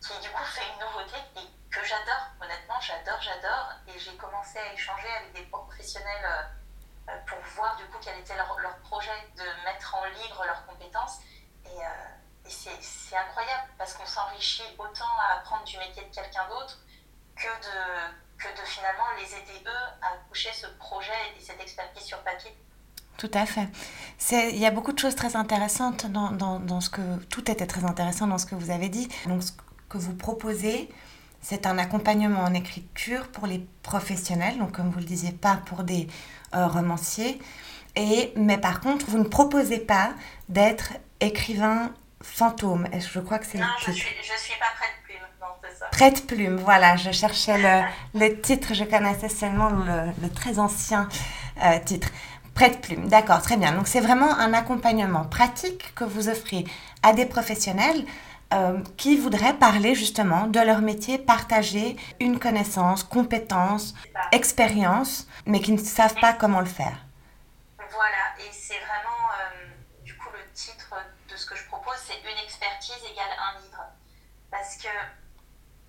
qui 0.00 0.18
du 0.20 0.30
coup 0.30 0.44
fait 0.44 0.64
une 0.72 0.80
nouveauté 0.80 1.16
et 1.36 1.70
que 1.70 1.84
j'adore, 1.84 2.32
honnêtement, 2.40 2.80
j'adore, 2.80 3.20
j'adore. 3.20 3.72
Et 3.86 3.98
j'ai 3.98 4.16
commencé 4.16 4.58
à 4.58 4.72
échanger 4.72 5.08
avec 5.18 5.32
des 5.34 5.42
professionnels 5.50 6.26
euh, 7.08 7.12
pour 7.26 7.38
voir 7.56 7.76
du 7.76 7.84
coup 7.86 7.98
quel 8.00 8.18
était 8.18 8.36
leur, 8.36 8.58
leur, 8.60 8.76
projet 8.78 9.16
de 9.36 9.64
mettre 9.64 9.94
en 9.94 10.04
livre 10.06 10.44
leurs 10.44 10.66
compétences. 10.66 11.18
Et, 11.66 11.68
euh, 11.68 12.46
et 12.46 12.50
c'est 12.50 13.16
incroyable 13.16 13.68
parce 13.78 13.94
qu'on 13.94 14.06
s'enrichit 14.06 14.74
autant 14.78 15.12
à 15.20 15.38
apprendre 15.38 15.64
du 15.64 15.78
métier 15.78 16.02
de 16.02 16.14
quelqu'un 16.14 16.48
d'autre 16.48 16.78
que 17.36 17.46
de, 17.46 18.14
que 18.38 18.48
de 18.60 18.66
finalement 18.66 19.04
les 19.18 19.34
aider 19.34 19.64
eux 19.66 19.86
à 20.02 20.16
coucher 20.28 20.52
ce 20.52 20.66
projet 20.78 21.12
et 21.36 21.40
cette 21.40 21.60
expertise 21.60 22.04
sur 22.04 22.18
papier. 22.22 22.56
Tout 23.18 23.30
à 23.34 23.44
fait. 23.44 23.68
Il 24.32 24.58
y 24.58 24.64
a 24.64 24.70
beaucoup 24.70 24.92
de 24.92 24.98
choses 24.98 25.14
très 25.14 25.36
intéressantes 25.36 26.06
dans, 26.06 26.30
dans, 26.30 26.58
dans, 26.58 26.80
ce 26.80 26.88
que... 26.88 27.16
Tout 27.26 27.50
était 27.50 27.66
très 27.66 27.84
intéressant 27.84 28.26
dans 28.26 28.38
ce 28.38 28.46
que 28.46 28.54
vous 28.54 28.70
avez 28.70 28.88
dit. 28.88 29.08
Donc 29.26 29.42
que 29.90 29.98
vous 29.98 30.14
proposez, 30.14 30.88
c'est 31.42 31.66
un 31.66 31.76
accompagnement 31.76 32.40
en 32.40 32.54
écriture 32.54 33.28
pour 33.28 33.46
les 33.46 33.66
professionnels, 33.82 34.58
donc 34.58 34.72
comme 34.72 34.90
vous 34.90 35.00
le 35.00 35.04
disiez, 35.04 35.32
pas 35.32 35.58
pour 35.66 35.82
des 35.82 36.06
euh, 36.54 36.66
romanciers. 36.66 37.38
Et, 37.96 38.32
mais 38.36 38.56
par 38.56 38.80
contre, 38.80 39.06
vous 39.08 39.18
ne 39.18 39.24
proposez 39.24 39.78
pas 39.78 40.12
d'être 40.48 40.92
écrivain 41.20 41.92
fantôme. 42.22 42.86
Je 42.92 43.20
crois 43.20 43.38
que 43.38 43.46
c'est 43.46 43.58
Non, 43.58 43.66
je 43.78 43.90
suis, 43.90 44.08
je 44.22 44.40
suis 44.40 44.58
pas 44.58 44.66
prête 44.76 44.90
Prête 45.92 46.26
plume, 46.26 46.56
voilà, 46.56 46.96
je 46.96 47.10
cherchais 47.10 47.58
le, 47.58 47.82
le 48.20 48.40
titre, 48.40 48.74
je 48.74 48.84
connaissais 48.84 49.28
seulement 49.28 49.70
le, 49.70 50.12
le 50.22 50.30
très 50.30 50.58
ancien 50.58 51.08
euh, 51.62 51.78
titre. 51.84 52.08
Prête 52.54 52.80
plume, 52.80 53.08
d'accord, 53.08 53.42
très 53.42 53.56
bien. 53.56 53.72
Donc 53.72 53.88
c'est 53.88 54.00
vraiment 54.00 54.32
un 54.38 54.52
accompagnement 54.52 55.24
pratique 55.24 55.94
que 55.94 56.04
vous 56.04 56.28
offrez 56.28 56.64
à 57.02 57.12
des 57.12 57.26
professionnels 57.26 58.04
euh, 58.52 58.82
qui 58.96 59.16
voudraient 59.16 59.54
parler 59.54 59.94
justement 59.94 60.46
de 60.48 60.58
leur 60.58 60.80
métier, 60.80 61.18
partager 61.18 61.96
une 62.18 62.40
connaissance, 62.40 63.04
compétence, 63.04 63.94
expérience, 64.32 65.28
mais 65.46 65.60
qui 65.60 65.70
ne 65.70 65.78
savent 65.78 66.16
pas 66.20 66.32
comment 66.32 66.60
le 66.60 66.66
faire. 66.66 66.98
Voilà, 67.78 68.24
et 68.38 68.50
c'est 68.52 68.78
vraiment, 68.80 69.22
euh, 69.38 70.04
du 70.04 70.16
coup, 70.16 70.28
le 70.32 70.52
titre 70.52 70.94
de 71.28 71.36
ce 71.36 71.46
que 71.46 71.54
je 71.54 71.64
propose, 71.66 71.94
c'est 72.04 72.20
une 72.20 72.44
expertise 72.44 72.98
égale 73.10 73.30
un 73.38 73.60
livre. 73.60 73.84
Parce 74.50 74.76
que 74.76 74.88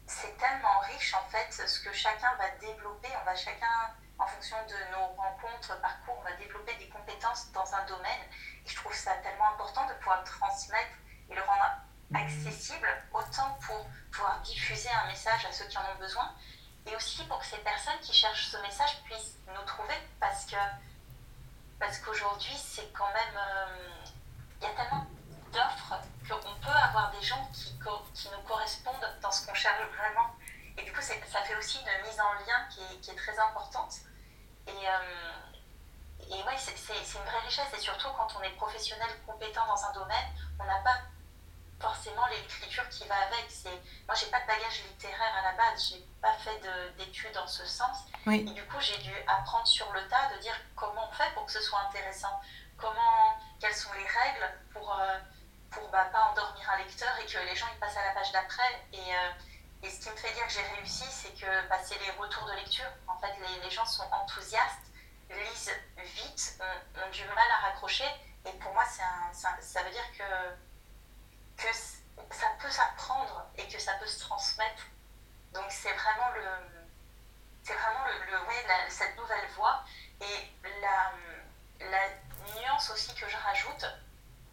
c'est 0.06 0.38
tellement 0.38 0.80
riche 0.94 1.16
en 1.16 1.30
fait 1.32 1.52
ce 1.52 1.80
que 1.80 1.94
chacun 1.94 2.36
va 2.38 2.50
développer. 2.60 3.10
On 3.22 3.26
va 3.26 3.36
chacun, 3.36 3.96
en 4.20 4.28
fonction 4.28 4.58
de 4.68 4.78
nos 4.94 5.06
rencontres, 5.18 5.80
parcours, 5.82 6.18
on 6.20 6.30
va 6.30 6.36
développer 6.38 6.76
des 6.76 6.90
compétences 6.90 7.52
dans 7.54 7.74
un 7.74 7.86
domaine. 7.88 8.22
Et 8.66 8.70
je 8.70 8.76
trouve 8.76 8.94
ça 8.94 9.14
tellement 9.24 9.50
important 9.54 9.88
de 9.88 9.94
pouvoir 9.96 10.24
transmettre 10.24 10.94
et 11.30 11.34
le 11.34 11.42
rendre 11.42 11.82
accessible, 12.14 12.88
autant 13.14 13.58
pour 13.66 13.86
pouvoir 14.12 14.40
diffuser 14.42 14.90
un 14.90 15.08
message 15.08 15.46
à 15.46 15.52
ceux 15.52 15.66
qui 15.66 15.78
en 15.78 15.82
ont 15.82 16.00
besoin, 16.00 16.34
et 16.86 16.96
aussi 16.96 17.24
pour 17.26 17.40
que 17.40 17.46
ces 17.46 17.58
personnes 17.58 18.00
qui 18.02 18.14
cherchent 18.14 18.48
ce 18.48 18.58
message 18.58 19.02
puissent 19.04 19.38
nous 19.48 19.66
trouver, 19.66 19.96
parce 20.20 20.46
que 20.46 20.56
parce 21.80 21.98
qu'aujourd'hui 22.00 22.56
c'est 22.56 22.92
quand 22.94 23.12
même 23.14 23.38
euh, 23.38 24.06
il 24.62 24.68
y 24.68 24.68
a 24.68 24.74
tellement 24.76 25.06
d'offres 25.52 25.96
qu'on 26.30 26.56
peut 26.56 26.70
avoir 26.70 27.12
des 27.12 27.22
gens 27.22 27.50
qui, 27.54 27.74
qui 28.14 28.30
nous 28.30 28.42
correspondent 28.48 29.08
dans 29.22 29.32
ce 29.32 29.46
qu'on 29.46 29.54
cherche 29.54 29.82
vraiment. 29.98 30.36
Et 30.78 30.84
du 30.84 30.94
coup, 30.94 31.02
ça 31.02 31.42
fait 31.44 31.56
aussi 31.56 31.80
une 31.80 32.08
mise 32.08 32.20
en 32.20 32.34
lien 32.34 32.68
qui 32.70 32.80
est, 32.82 33.00
qui 33.02 33.12
est 33.12 33.16
très 33.16 33.38
importante. 33.38 33.96
Et, 34.68 34.72
euh, 34.72 36.30
et 36.30 36.44
ouais, 36.44 36.58
c'est 36.58 36.74
une 36.74 37.26
vraie 37.26 37.40
richesse. 37.46 37.68
Et 37.74 37.80
surtout, 37.80 38.08
quand 38.16 38.28
on 38.38 38.44
est 38.44 38.56
professionnel 38.56 39.10
compétent 39.26 39.66
dans 39.68 39.84
un 39.84 39.92
domaine, 39.94 40.26
on 40.60 40.64
n'a 40.64 40.80
pas 40.80 40.98
va 43.12 43.28
avec. 43.28 43.48
Moi, 44.08 44.16
j'ai 44.16 44.28
pas 44.28 44.40
de 44.40 44.48
bagage 44.48 44.84
littéraire 44.90 45.36
à 45.40 45.52
la 45.52 45.54
base. 45.54 45.90
J'ai 45.90 46.04
pas 46.22 46.34
fait 46.34 46.60
d'études 46.98 47.38
en 47.38 47.48
ce 47.48 47.66
sens. 47.66 48.06
Et 48.28 48.44
du 48.44 48.64
coup, 48.66 48.80
j'ai 48.80 48.98
dû 49.00 49.14
apprendre 49.28 49.68
sur 49.68 49.92
le 49.92 50.08
tas 50.08 50.34
de 50.36 50.42
dire 50.42 50.56
comment 50.76 51.10
on 51.10 51.14
fait 51.14 51.32
pour 51.34 51.46
que 51.46 51.52
ce 51.52 51.62
soit 51.62 51.80
intéressant. 51.90 52.40
Comment, 52.78 53.38
quelles 53.60 53.76
sont 53.76 53.94
les 53.94 54.08
règles 54.08 54.50
pour, 54.74 54.92
euh, 54.92 55.20
pour 55.70 55.88
bah, 55.90 56.10
pas 56.12 56.32
endormir 56.32 56.68
un 56.72 56.78
lecteur 56.78 57.12
et 57.20 57.26
que 57.26 57.38
les 57.38 57.56
gens 57.56 57.68
ils 57.74 57.80
passent 57.80 57.98
à 57.98 58.06
la 58.06 58.12
page 58.14 58.32
d'après. 58.32 58.82
Et, 58.94 58.98
euh, 58.98 59.84
et, 59.84 59.90
ce 59.90 60.00
qui 60.00 60.10
me 60.10 60.16
fait 60.16 60.34
dire 60.34 60.48
que 60.48 60.54
j'ai 60.54 60.66
réussi, 60.76 61.06
c'est 61.10 61.34
que 61.40 61.70
bah, 61.70 61.78
c'est 61.84 62.00
les 62.00 62.12
retours 62.12 62.46
de 62.48 62.54
lecture. 62.54 62.90
En 63.08 63.18
fait, 63.20 63.34
les, 63.40 63.64
les 63.64 63.70
gens 63.70 63.86
sont 63.86 64.08
enthousiastes, 64.12 64.88
lisent 65.30 65.72
vite, 65.98 66.60
ont, 66.60 67.10
du 67.12 67.24
mal 67.26 67.52
à 67.52 67.68
raccrocher. 67.68 68.10
Et 68.46 68.52
pour 68.54 68.74
moi, 68.74 68.84
un, 68.84 69.34
ça 69.34 69.84
veut 69.84 69.92
dire 69.92 70.12
que, 70.18 71.64
que 71.64 71.74
ça 72.32 72.48
peut 72.60 72.70
s'apprendre 72.70 73.46
et 73.58 73.68
que 73.68 73.80
ça 73.80 73.94
peut 73.96 74.08
se 74.08 74.20
transmettre. 74.20 74.84
Donc 75.54 75.66
c'est 75.70 75.94
vraiment 75.94 76.30
le 76.36 76.44
c'est 77.64 77.74
vraiment 77.74 78.06
le, 78.06 78.90
cette 78.90 79.16
nouvelle 79.18 79.48
voie 79.56 79.84
et 80.20 80.52
la, 80.82 81.12
la 81.80 82.56
nuance 82.56 82.90
aussi 82.90 83.14
que 83.14 83.30
je 83.30 83.38
rajoute 83.38 83.86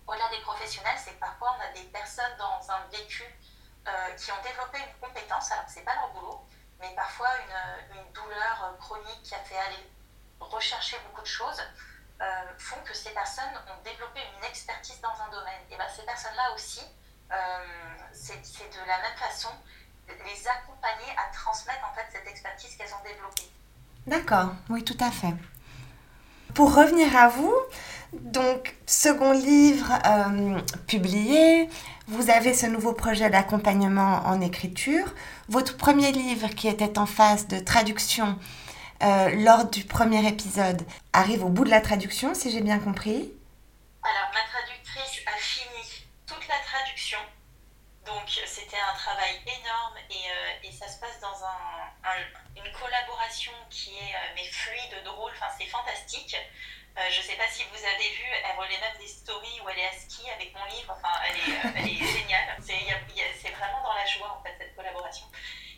au-delà 0.07 0.29
des 0.31 0.41
professionnels, 0.41 0.97
c'est 0.99 1.13
que 1.13 1.21
parfois 1.21 1.57
on 1.59 1.63
a 1.63 1.73
des 1.73 1.87
personnes 1.89 2.37
dans 2.39 2.71
un 2.71 2.81
vécu 2.91 3.25
euh, 3.87 4.15
qui 4.17 4.33
ont 4.33 4.43
développé 4.43 4.79
une 4.79 5.01
compétence, 5.01 5.53
alors 5.53 5.65
c'est 5.69 5.83
pas 5.83 5.95
leur 5.95 6.09
boulot, 6.11 6.47
mais 6.81 6.95
parfois 6.95 7.29
une, 7.41 7.97
une, 7.97 8.13
douleur 8.13 8.75
chronique 8.81 9.23
qui 9.23 9.35
a 9.35 9.39
fait 9.41 9.59
aller 9.59 9.91
rechercher 10.41 10.99
beaucoup 11.07 11.21
de 11.21 11.27
choses, 11.27 11.63
euh, 12.21 12.59
font 12.59 12.81
que 12.85 12.95
ces 12.95 13.11
personnes 13.11 13.55
ont 13.69 13.83
développé 13.83 14.21
une 14.39 14.45
expertise 14.45 15.01
dans 15.01 15.21
un 15.21 15.29
domaine. 15.29 15.61
Et 15.71 15.77
bien 15.77 15.89
ces 15.89 16.03
personnes-là 16.03 16.53
aussi, 16.55 16.83
c'est 18.13 18.35
de 18.35 18.87
la 18.87 18.99
même 18.99 19.17
façon 19.19 19.49
les 20.09 20.49
accompagner 20.49 21.11
à 21.17 21.33
transmettre 21.33 21.85
en 21.91 21.95
fait 21.95 22.07
cette 22.13 22.27
expertise 22.27 22.77
qu'elles 22.77 22.95
ont 22.95 23.05
développée. 23.05 23.49
D'accord, 24.07 24.55
oui, 24.71 24.85
tout 24.85 24.97
à 25.01 25.11
fait. 25.11 25.35
Pour 26.55 26.75
revenir 26.75 27.15
à 27.17 27.29
vous, 27.29 27.55
donc, 28.13 28.75
second 28.87 29.33
livre 29.33 29.93
euh, 30.07 30.59
publié, 30.87 31.69
vous 32.07 32.31
avez 32.31 32.55
ce 32.55 32.67
nouveau 32.67 32.95
projet 32.95 33.29
d'accompagnement 33.29 34.23
en 34.25 34.41
écriture. 34.41 35.15
Votre 35.49 35.77
premier 35.77 36.11
livre 36.11 36.49
qui 36.49 36.69
était 36.69 36.99
en 36.99 37.05
phase 37.05 37.49
de 37.49 37.59
traduction 37.59 38.39
euh, 39.03 39.29
lors 39.45 39.67
du 39.67 39.85
premier 39.85 40.27
épisode 40.27 40.83
arrive 41.13 41.45
au 41.45 41.51
bout 41.51 41.65
de 41.65 41.71
la 41.71 41.83
traduction, 41.83 42.35
si 42.35 42.51
j'ai 42.51 42.63
bien 42.63 42.79
compris. 42.79 43.31
Alors, 44.03 44.31
ma 44.33 44.41
traductrice 44.51 44.68
Donc, 48.07 48.41
c'était 48.47 48.81
un 48.81 48.95
travail 48.95 49.41
énorme 49.47 49.97
et, 50.09 50.67
et, 50.67 50.73
ça 50.73 50.89
se 50.89 50.99
passe 50.99 51.21
dans 51.21 51.45
un, 51.45 52.17
une 52.57 52.73
collaboration 52.73 53.53
qui 53.69 53.91
est 53.99 54.15
mais 54.35 54.45
fluide, 54.45 55.05
drôle, 55.05 55.33
enfin 55.35 55.53
c'est 55.59 55.67
fantastique. 55.67 56.37
je 56.97 57.19
ne 57.19 57.23
sais 57.23 57.37
pas 57.37 57.47
si 57.49 57.65
vous 57.65 57.85
avez 57.85 58.09
vu, 58.09 58.25
elle 58.25 58.59
relaie 58.59 58.81
même 58.81 58.97
des 58.99 59.07
stories 59.07 59.61
où 59.63 59.69
elle 59.69 59.79
est 59.79 59.89
à 59.89 59.93
ski 59.93 60.29
avec 60.31 60.55
mon 60.55 60.65
livre, 60.67 60.97
enfin 60.97 61.13
elle 61.29 61.37
est, 61.37 61.59
elle 61.77 61.89
est 61.89 62.19
géniale. 62.19 62.57
C'est 62.61 63.51
vraiment 63.51 63.83
dans 63.83 63.95
la 63.95 64.07
joie 64.07 64.39
en 64.39 64.43
fait 64.43 64.55
cette 64.59 64.75
collaboration. 64.75 65.27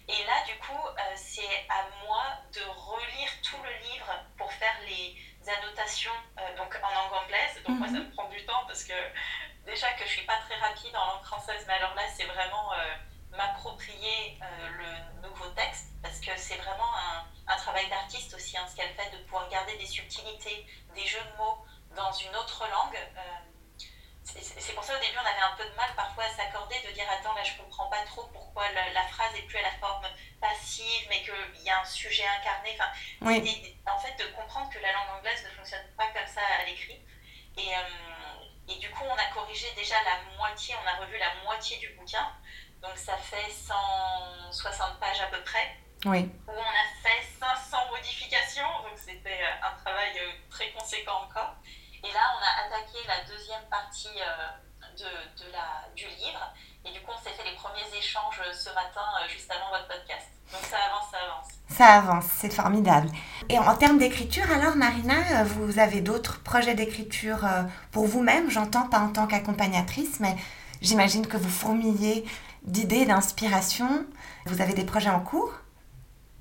Et 0.09 0.25
là, 0.25 0.45
du 0.45 0.57
coup, 0.59 0.81
c'est 1.15 1.67
à 1.69 1.87
moi 2.05 2.25
de 2.53 2.63
relire 2.63 3.31
tout 3.43 3.63
le 3.63 3.73
livre 3.91 4.11
pour 4.37 4.53
faire 4.53 4.77
les 4.89 5.17
annotations 5.49 6.13
donc 6.57 6.77
en 6.83 6.91
langue 6.91 7.25
anglaise. 7.25 7.63
Donc 7.67 7.79
moi, 7.79 7.89
ça 7.89 7.95
mhm. 7.95 8.07
me 8.07 8.11
prend 8.13 8.29
du 8.29 8.45
temps 8.45 8.65
parce 8.67 8.85
que 8.85 8.95
déjà 9.71 9.93
que 9.93 10.05
je 10.05 10.11
suis 10.11 10.27
pas 10.27 10.39
très 10.49 10.57
rapide 10.57 10.95
en 10.97 11.07
langue 11.07 11.25
française, 11.25 11.65
mais 11.67 11.75
alors 11.75 11.95
là, 11.95 12.03
c'est 12.15 12.25
vraiment 12.25 12.73
euh, 12.75 13.37
m'approprier 13.37 14.37
euh, 14.43 14.69
le 15.23 15.29
nouveau 15.29 15.47
texte 15.51 15.87
parce 16.03 16.19
que 16.19 16.31
c'est 16.37 16.57
vraiment 16.57 16.93
un, 16.97 17.25
un 17.47 17.57
travail 17.57 17.89
d'artiste 17.89 18.35
aussi, 18.35 18.59
hein, 18.59 18.67
ce 18.69 18.75
qu'elle 18.75 18.93
fait, 18.95 19.11
de 19.17 19.23
pouvoir 19.25 19.49
garder 19.49 19.77
des 19.77 19.87
subtilités, 19.87 20.67
des 20.95 21.07
jeux 21.07 21.23
de 21.23 21.37
mots 21.39 21.65
dans 21.95 22.13
une 22.13 22.35
autre 22.35 22.67
langue. 22.69 22.99
Euh, 23.17 23.21
c'est 24.25 24.75
pour 24.75 24.85
ça 24.85 24.95
au 24.97 25.01
début 25.01 25.17
on 25.17 25.27
avait 25.27 25.53
un 25.53 25.57
peu 25.57 25.65
de 25.69 25.75
mal 25.75 25.91
parfois 25.97 26.23
à 26.23 26.29
s'accorder, 26.29 26.77
de 26.87 26.93
dire 26.93 27.05
attends 27.11 27.35
là 27.35 27.43
je 27.43 27.61
comprends 27.61 27.89
pas 27.89 28.05
trop 28.05 28.23
pourquoi 28.33 28.63
la, 28.71 29.03
phrase 29.09 29.35
est 29.35 29.43
plus 29.43 29.59
à 29.59 29.63
la 29.63 29.73
forme 29.81 30.07
passive 30.41 31.07
mais 31.09 31.21
qu'il 31.23 31.65
y 31.65 31.71
a 31.71 31.81
un 31.81 31.85
sujet 31.85 32.23
incarné. 32.39 32.77
Enfin, 32.79 32.93
En 33.93 33.99
fait 33.99 34.15
de 34.23 34.31
comprendre 34.37 34.71
que 34.71 34.79
la 34.79 34.93
langue 34.93 35.19
anglaise 35.19 35.43
ne 35.43 35.51
fonctionne 35.51 35.85
pas 35.97 36.07
comme 36.15 36.29
ça 36.29 36.43
à 36.61 36.65
l'écrit. 36.65 37.01
Et, 37.57 37.75
et 38.71 38.77
du 38.77 38.89
coup, 38.91 39.05
on 39.05 39.15
a 39.15 39.27
corrigé 39.35 39.67
déjà 39.75 39.97
la 40.05 40.37
moitié, 40.39 40.75
on 40.83 40.87
a 40.87 41.05
revu 41.05 41.19
la 41.19 41.35
moitié 41.45 41.77
du 41.79 41.89
bouquin. 41.95 42.27
Donc 42.81 42.97
ça 42.97 43.17
fait 43.17 43.51
160 43.51 45.01
pages 45.01 45.21
à 45.21 45.27
peu 45.27 45.43
près. 45.43 45.77
Oui. 46.07 46.31
Où 46.47 46.53
on 46.53 46.61
a 46.61 47.03
fait 47.03 47.27
500 47.39 47.91
modifications. 47.91 48.69
Donc 48.83 48.97
c'était 48.97 49.43
euh, 49.43 49.67
un 49.67 49.77
travail 49.83 50.17
euh, 50.21 50.33
très 50.49 50.71
conséquent 50.71 51.25
encore. 51.25 51.57
Et 52.03 52.13
là, 52.13 52.33
on 52.37 52.43
a 52.43 52.67
attaqué 52.67 52.99
la 53.07 53.25
deuxième 53.25 53.65
partie 53.69 54.09
euh, 54.17 54.87
de, 54.97 55.45
de 55.45 55.53
la, 55.53 55.85
du 55.95 56.07
livre. 56.07 56.55
Et 56.85 56.93
du 56.93 57.03
coup, 57.03 57.11
on 57.13 57.19
s'est 57.19 57.35
fait 57.35 57.45
les 57.45 57.57
premiers 57.57 57.95
échanges 57.95 58.41
ce 58.53 58.71
matin, 58.71 59.05
juste 59.29 59.51
avant 59.51 59.69
votre 59.71 59.89
podcast. 59.89 60.29
Donc 60.51 60.63
ça 60.63 60.79
avance, 60.79 61.11
ça 61.11 61.19
avance. 61.19 61.60
Ça 61.81 61.95
avance, 61.95 62.27
c'est 62.37 62.53
formidable. 62.53 63.09
Et 63.49 63.59
en 63.59 63.75
termes 63.75 63.97
d'écriture, 63.97 64.45
alors 64.53 64.77
Marina, 64.77 65.45
vous 65.45 65.79
avez 65.79 66.03
d'autres 66.03 66.43
projets 66.43 66.75
d'écriture 66.75 67.43
euh, 67.47 67.63
pour 67.91 68.05
vous-même, 68.05 68.51
j'entends 68.51 68.87
pas 68.87 68.99
en 68.99 69.09
tant 69.11 69.27
qu'accompagnatrice, 69.27 70.21
mais 70.21 70.37
j'imagine 70.83 71.27
que 71.27 71.39
vous 71.39 71.49
fourmillez 71.49 72.27
d'idées, 72.65 73.07
d'inspiration. 73.07 74.05
Vous 74.45 74.61
avez 74.61 74.75
des 74.75 74.85
projets 74.85 75.09
en 75.09 75.21
cours? 75.21 75.55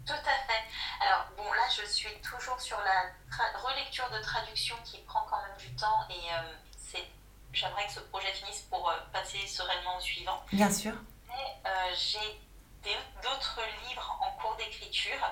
Tout 0.06 0.12
à 0.12 0.18
fait. 0.18 1.08
Alors 1.08 1.28
bon, 1.38 1.46
là, 1.54 1.64
je 1.74 1.90
suis 1.90 2.14
toujours 2.22 2.60
sur 2.60 2.78
la 2.80 3.62
relecture 3.64 4.10
de 4.12 4.22
traduction 4.22 4.76
qui 4.84 4.98
prend 5.08 5.26
quand 5.30 5.38
même 5.38 5.58
du 5.58 5.74
temps 5.78 6.04
et 6.10 6.34
euh, 6.34 6.52
c'est 6.78 7.06
j'aimerais 7.54 7.86
que 7.86 7.94
ce 7.94 8.02
projet 8.02 8.34
finisse 8.34 8.66
pour 8.70 8.90
euh, 8.90 8.94
passer 9.14 9.40
sereinement 9.48 10.00
au 10.00 10.02
suivant. 10.02 10.44
Bien 10.52 10.70
sûr. 10.70 10.92
Mais 11.30 11.72
j'ai 11.96 12.42
d'autres 12.84 13.62
livres 13.88 14.18
en 14.22 14.32
cours 14.42 14.56
d'écriture. 14.56 15.32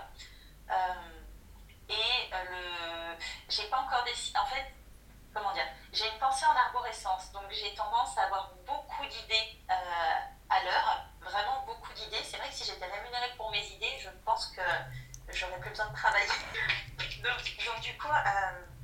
Euh, 0.70 0.74
et 1.90 2.34
euh, 2.34 2.44
le... 2.50 3.24
j'ai 3.50 3.64
pas 3.66 3.80
encore 3.80 4.04
décidé. 4.04 4.38
En 4.38 4.46
fait, 4.46 4.66
comment 5.34 5.54
dire 5.54 5.68
J'ai 5.94 6.10
une 6.12 6.20
pensée 6.20 6.46
en 6.46 6.56
arborescence, 6.56 7.32
donc 7.32 7.44
j'ai 7.50 7.74
tendance 7.76 8.18
à 8.18 8.24
avoir 8.24 8.52
beaucoup 8.66 9.06
d'idées 9.06 9.62
euh, 9.70 10.16
à 10.50 10.64
l'heure, 10.64 11.06
vraiment 11.22 11.64
beaucoup 11.66 11.94
d'idées. 11.94 12.24
C'est 12.24 12.38
vrai 12.38 12.50
que 12.50 12.56
si 12.56 12.66
j'étais 12.66 12.86
rémunérée 12.86 13.32
pour 13.38 13.52
mes 13.52 13.66
idées, 13.66 13.98
je 14.00 14.10
pense 14.26 14.48
que 14.48 14.62
j'aurais 15.30 15.60
plus 15.60 15.70
besoin 15.70 15.88
de 15.88 15.96
travailler. 15.96 16.28
donc, 17.24 17.82
du 17.82 17.98
coup, 17.98 18.08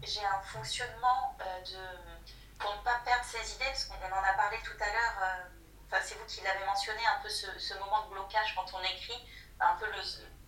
j'ai 0.04 0.26
un 0.26 0.41
fonctionnement 0.41 1.38
de 1.39 2.23
pour 2.60 2.73
ne 2.76 2.82
pas 2.82 2.99
perdre 3.04 3.26
ces 3.26 3.56
idées, 3.56 3.65
parce 3.65 3.86
qu'on 3.86 3.95
en 3.95 4.23
a 4.23 4.34
parlé 4.34 4.58
tout 4.63 4.78
à 4.80 4.86
l'heure 4.86 5.49
c'est 6.02 6.15
vous 6.15 6.26
qui 6.26 6.41
l'avez 6.41 6.65
mentionné, 6.65 7.02
un 7.06 7.21
peu 7.21 7.30
ce, 7.30 7.73
moment 7.80 8.06
de 8.06 8.13
blocage 8.13 8.56
quand 8.56 8.65
on 8.73 8.83
écrit, 8.96 9.28
un 9.60 9.76
peu 9.76 9.86
le, 9.86 10.02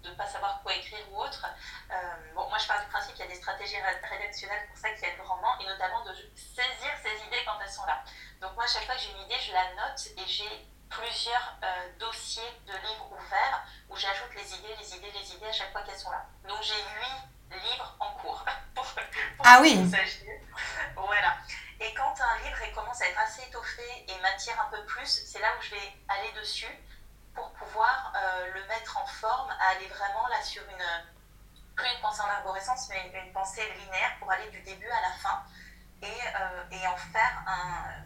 de 0.05 0.09
ne 0.09 0.15
pas 0.15 0.27
savoir 0.27 0.61
quoi 0.61 0.73
écrire 0.73 0.99
ou 1.11 1.21
autre. 1.21 1.45
Euh, 1.91 2.33
bon, 2.33 2.47
moi, 2.49 2.57
je 2.57 2.67
pars 2.67 2.79
du 2.79 2.87
principe 2.87 3.13
qu'il 3.15 3.25
y 3.25 3.27
a 3.27 3.31
des 3.31 3.39
stratégies 3.41 3.77
rédactionnelles 3.77 4.67
pour 4.67 4.77
ça 4.77 4.89
qui 4.91 5.05
aident 5.05 5.17
grandement, 5.17 5.59
et 5.59 5.65
notamment 5.65 6.03
de 6.05 6.13
saisir 6.35 6.91
ces 7.01 7.15
idées 7.27 7.43
quand 7.45 7.59
elles 7.61 7.71
sont 7.71 7.85
là. 7.85 8.03
Donc, 8.41 8.53
moi, 8.55 8.65
à 8.65 8.67
chaque 8.67 8.85
fois 8.85 8.95
que 8.95 9.01
j'ai 9.01 9.11
une 9.11 9.21
idée, 9.25 9.39
je 9.39 9.53
la 9.53 9.73
note 9.73 10.07
et 10.17 10.27
j'ai 10.27 10.67
plusieurs 10.89 11.57
euh, 11.63 11.89
dossiers 11.99 12.61
de 12.67 12.73
livres 12.73 13.11
ouverts 13.11 13.65
où 13.89 13.97
j'ajoute 13.97 14.33
les 14.35 14.53
idées, 14.55 14.75
les 14.77 14.95
idées, 14.95 15.11
les 15.11 15.33
idées 15.33 15.47
à 15.47 15.51
chaque 15.51 15.71
fois 15.71 15.81
qu'elles 15.81 15.99
sont 15.99 16.11
là. 16.11 16.25
Donc, 16.47 16.61
j'ai 16.61 16.75
huit 16.75 17.59
livres 17.63 17.95
en 17.99 18.11
cours. 18.15 18.45
ah 19.43 19.59
oui 19.61 19.77
Voilà. 20.95 21.37
Et 21.79 21.93
quand 21.93 22.13
un 22.21 22.37
livre 22.43 22.73
commence 22.73 23.01
à 23.01 23.07
être 23.07 23.19
assez 23.19 23.43
étoffé 23.43 24.05
et 24.07 24.21
m'attire 24.21 24.59
un 24.61 24.69
peu 24.69 24.85
plus, 24.85 25.07
c'est 25.07 25.39
là 25.39 25.49
où 25.57 25.61
je 25.61 25.71
vais 25.71 25.93
aller 26.07 26.31
dessus 26.33 26.67
pour 26.67 26.94
euh, 27.83 28.53
le 28.53 28.65
mettre 28.67 28.97
en 28.97 29.05
forme, 29.05 29.51
à 29.51 29.75
aller 29.75 29.87
vraiment 29.87 30.27
là 30.27 30.41
sur 30.41 30.63
une, 30.63 30.85
plus 31.75 31.87
une 31.93 32.01
pensée 32.01 32.21
en 32.21 32.29
arborescence, 32.29 32.89
mais 32.89 33.11
une, 33.13 33.33
pensée 33.33 33.61
linéaire 33.79 34.15
pour 34.19 34.31
aller 34.31 34.49
du 34.49 34.61
début 34.61 34.87
à 34.87 35.01
la 35.01 35.11
fin 35.11 35.43
et, 36.01 36.05
euh, 36.05 36.63
et 36.71 36.87
en 36.87 36.95
faire 36.95 37.43
un, 37.47 38.05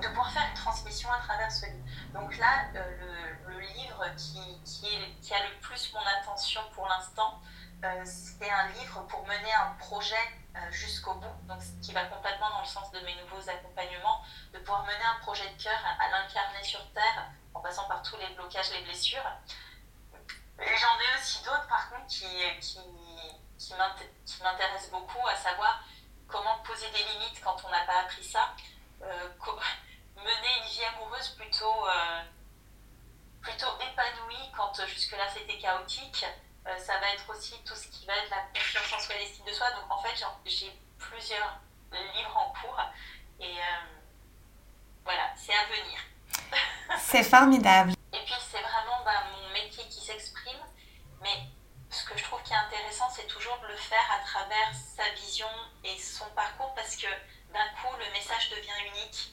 de 0.00 0.08
pouvoir 0.08 0.30
faire 0.30 0.46
une 0.48 0.54
transmission 0.54 1.10
à 1.10 1.18
travers 1.18 1.50
ce 1.50 1.66
livre. 1.66 1.84
Donc 2.14 2.36
là, 2.38 2.66
euh, 2.76 3.34
le, 3.48 3.58
livre 3.60 4.04
qui, 4.16 4.60
qui, 4.64 4.86
est, 4.94 5.20
qui, 5.20 5.34
a 5.34 5.42
le 5.42 5.60
plus 5.60 5.92
mon 5.92 6.00
attention 6.20 6.60
pour 6.74 6.86
l'instant, 6.86 7.40
c'est 8.04 8.50
un 8.50 8.68
livre 8.68 9.06
pour 9.06 9.24
mener 9.26 9.52
un 9.52 9.72
projet 9.78 10.16
jusqu'au 10.70 11.14
bout, 11.14 11.46
donc 11.46 11.62
ce 11.62 11.86
qui 11.86 11.92
va 11.92 12.04
complètement 12.04 12.50
dans 12.50 12.60
le 12.60 12.66
sens 12.66 12.90
de 12.92 13.00
mes 13.00 13.14
nouveaux 13.16 13.48
accompagnements, 13.48 14.22
de 14.52 14.58
pouvoir 14.58 14.84
mener 14.84 15.04
un 15.04 15.20
projet 15.20 15.48
de 15.48 15.62
cœur 15.62 15.78
à, 15.98 16.08
l'incarner 16.10 16.62
sur 16.62 16.84
Terre, 16.92 17.30
en 17.54 17.60
passant 17.60 17.86
par 17.88 18.02
tous 18.02 18.16
les 18.16 18.28
blocages, 18.34 18.70
les 18.72 18.82
blessures. 18.82 19.24
Et 20.60 20.76
j'en 20.76 20.98
ai 20.98 21.18
aussi 21.18 21.42
d'autres, 21.44 21.68
par 21.68 21.90
contre, 21.90 22.06
qui, 22.06 22.26
qui, 22.60 22.78
qui 23.58 24.42
m'intéressent 24.42 24.90
beaucoup, 24.90 25.26
à 25.26 25.36
savoir 25.36 25.82
comment 26.26 26.58
poser 26.58 26.88
des 26.90 27.04
limites 27.12 27.40
quand 27.42 27.56
on 27.64 27.70
n'a 27.70 27.84
pas 27.84 28.00
appris 28.02 28.24
ça, 28.24 28.54
euh, 29.02 29.28
mener 30.16 30.58
une 30.62 30.68
vie 30.68 30.84
amoureuse 30.84 31.28
plutôt, 31.30 31.86
euh, 31.88 32.22
plutôt 33.40 33.68
épanouie 33.80 34.50
quand 34.56 34.84
jusque-là 34.86 35.28
c'était 35.32 35.58
chaotique, 35.58 36.24
euh, 36.68 36.78
ça 36.78 36.98
va 36.98 37.12
être 37.14 37.28
aussi 37.30 37.54
tout 37.64 37.74
ce 37.74 37.88
qui 37.88 38.04
va 38.06 38.14
être 38.16 38.30
la 38.30 38.42
confiance 38.54 38.92
en 38.92 39.00
soi 39.00 39.14
et 39.14 39.20
l'estime 39.20 39.44
de 39.46 39.52
soi. 39.52 39.70
Donc 39.70 39.90
en 39.90 40.02
fait, 40.02 40.14
j'ai 40.44 40.72
plusieurs 40.98 41.60
livres 41.92 42.36
en 42.36 42.52
cours 42.52 42.80
et 43.40 43.58
euh, 43.58 43.86
voilà, 45.04 45.32
c'est 45.36 45.54
à 45.54 45.64
venir. 45.66 45.98
c'est 46.98 47.24
formidable. 47.24 47.92
Et 48.12 48.24
puis 48.24 48.34
c'est 48.50 48.60
vraiment 48.60 49.02
bah, 49.04 49.24
mon 49.32 49.52
métier 49.52 49.84
qui 49.88 50.04
s'exprime, 50.04 50.60
mais 51.22 51.48
ce 51.90 52.04
que 52.04 52.18
je 52.18 52.24
trouve 52.24 52.42
qui 52.42 52.52
est 52.52 52.56
intéressant, 52.56 53.08
c'est 53.10 53.26
toujours 53.26 53.58
de 53.60 53.68
le 53.68 53.76
faire 53.76 54.06
à 54.12 54.24
travers 54.24 54.72
sa 54.74 55.08
vision 55.14 55.48
et 55.84 55.98
son 55.98 56.28
parcours 56.36 56.74
parce 56.74 56.96
que 56.96 57.06
d'un 57.52 57.68
coup, 57.80 57.94
le 57.98 58.12
message 58.12 58.50
devient 58.50 58.90
unique. 58.92 59.32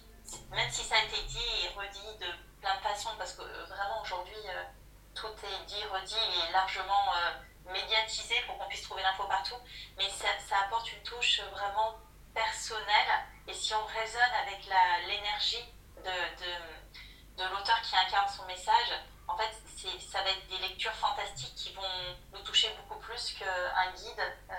Même 0.52 0.71
si 0.71 0.84
ça 0.84 0.95
a 0.95 1.04
été 1.04 1.21
dit 1.24 1.65
et 1.65 1.67
redit 1.78 2.17
de 2.19 2.28
plein 2.62 2.76
de 2.76 2.82
façons, 2.82 3.12
parce 3.17 3.34
que 3.34 3.41
euh, 3.41 3.65
vraiment 3.65 4.02
aujourd'hui, 4.02 4.39
tout 5.15 5.28
est 5.43 5.65
dit, 5.65 5.84
redit 5.91 6.15
et 6.15 6.51
largement 6.51 7.13
euh, 7.15 7.71
médiatisé 7.73 8.36
pour 8.45 8.58
qu'on 8.58 8.67
puisse 8.67 8.84
trouver 8.84 9.01
l'info 9.01 9.23
partout, 9.23 9.56
mais 9.97 10.10
ça, 10.10 10.28
apporte 10.65 10.91
une 10.91 11.01
touche 11.04 11.41
vraiment 11.51 11.95
personnelle. 12.34 13.12
Et 13.47 13.54
si 13.54 13.73
on 13.73 13.86
résonne 13.86 14.36
avec 14.43 14.65
l'énergie 15.08 15.65
de, 15.97 16.04
de, 16.04 17.43
de 17.43 17.49
l'auteur 17.49 17.80
qui 17.82 17.95
incarne 17.95 18.30
son 18.30 18.45
message, 18.45 18.93
en 19.28 19.38
fait, 19.38 19.51
ça 19.99 20.21
va 20.23 20.30
être 20.30 20.47
des 20.49 20.67
lectures 20.67 20.93
fantastiques 20.93 21.56
qui 21.56 21.73
vont 21.73 21.82
nous 22.34 22.43
toucher 22.43 22.69
beaucoup 22.78 22.99
plus 22.99 23.36
qu'un 23.39 23.91
guide 23.95 24.23
euh, 24.49 24.54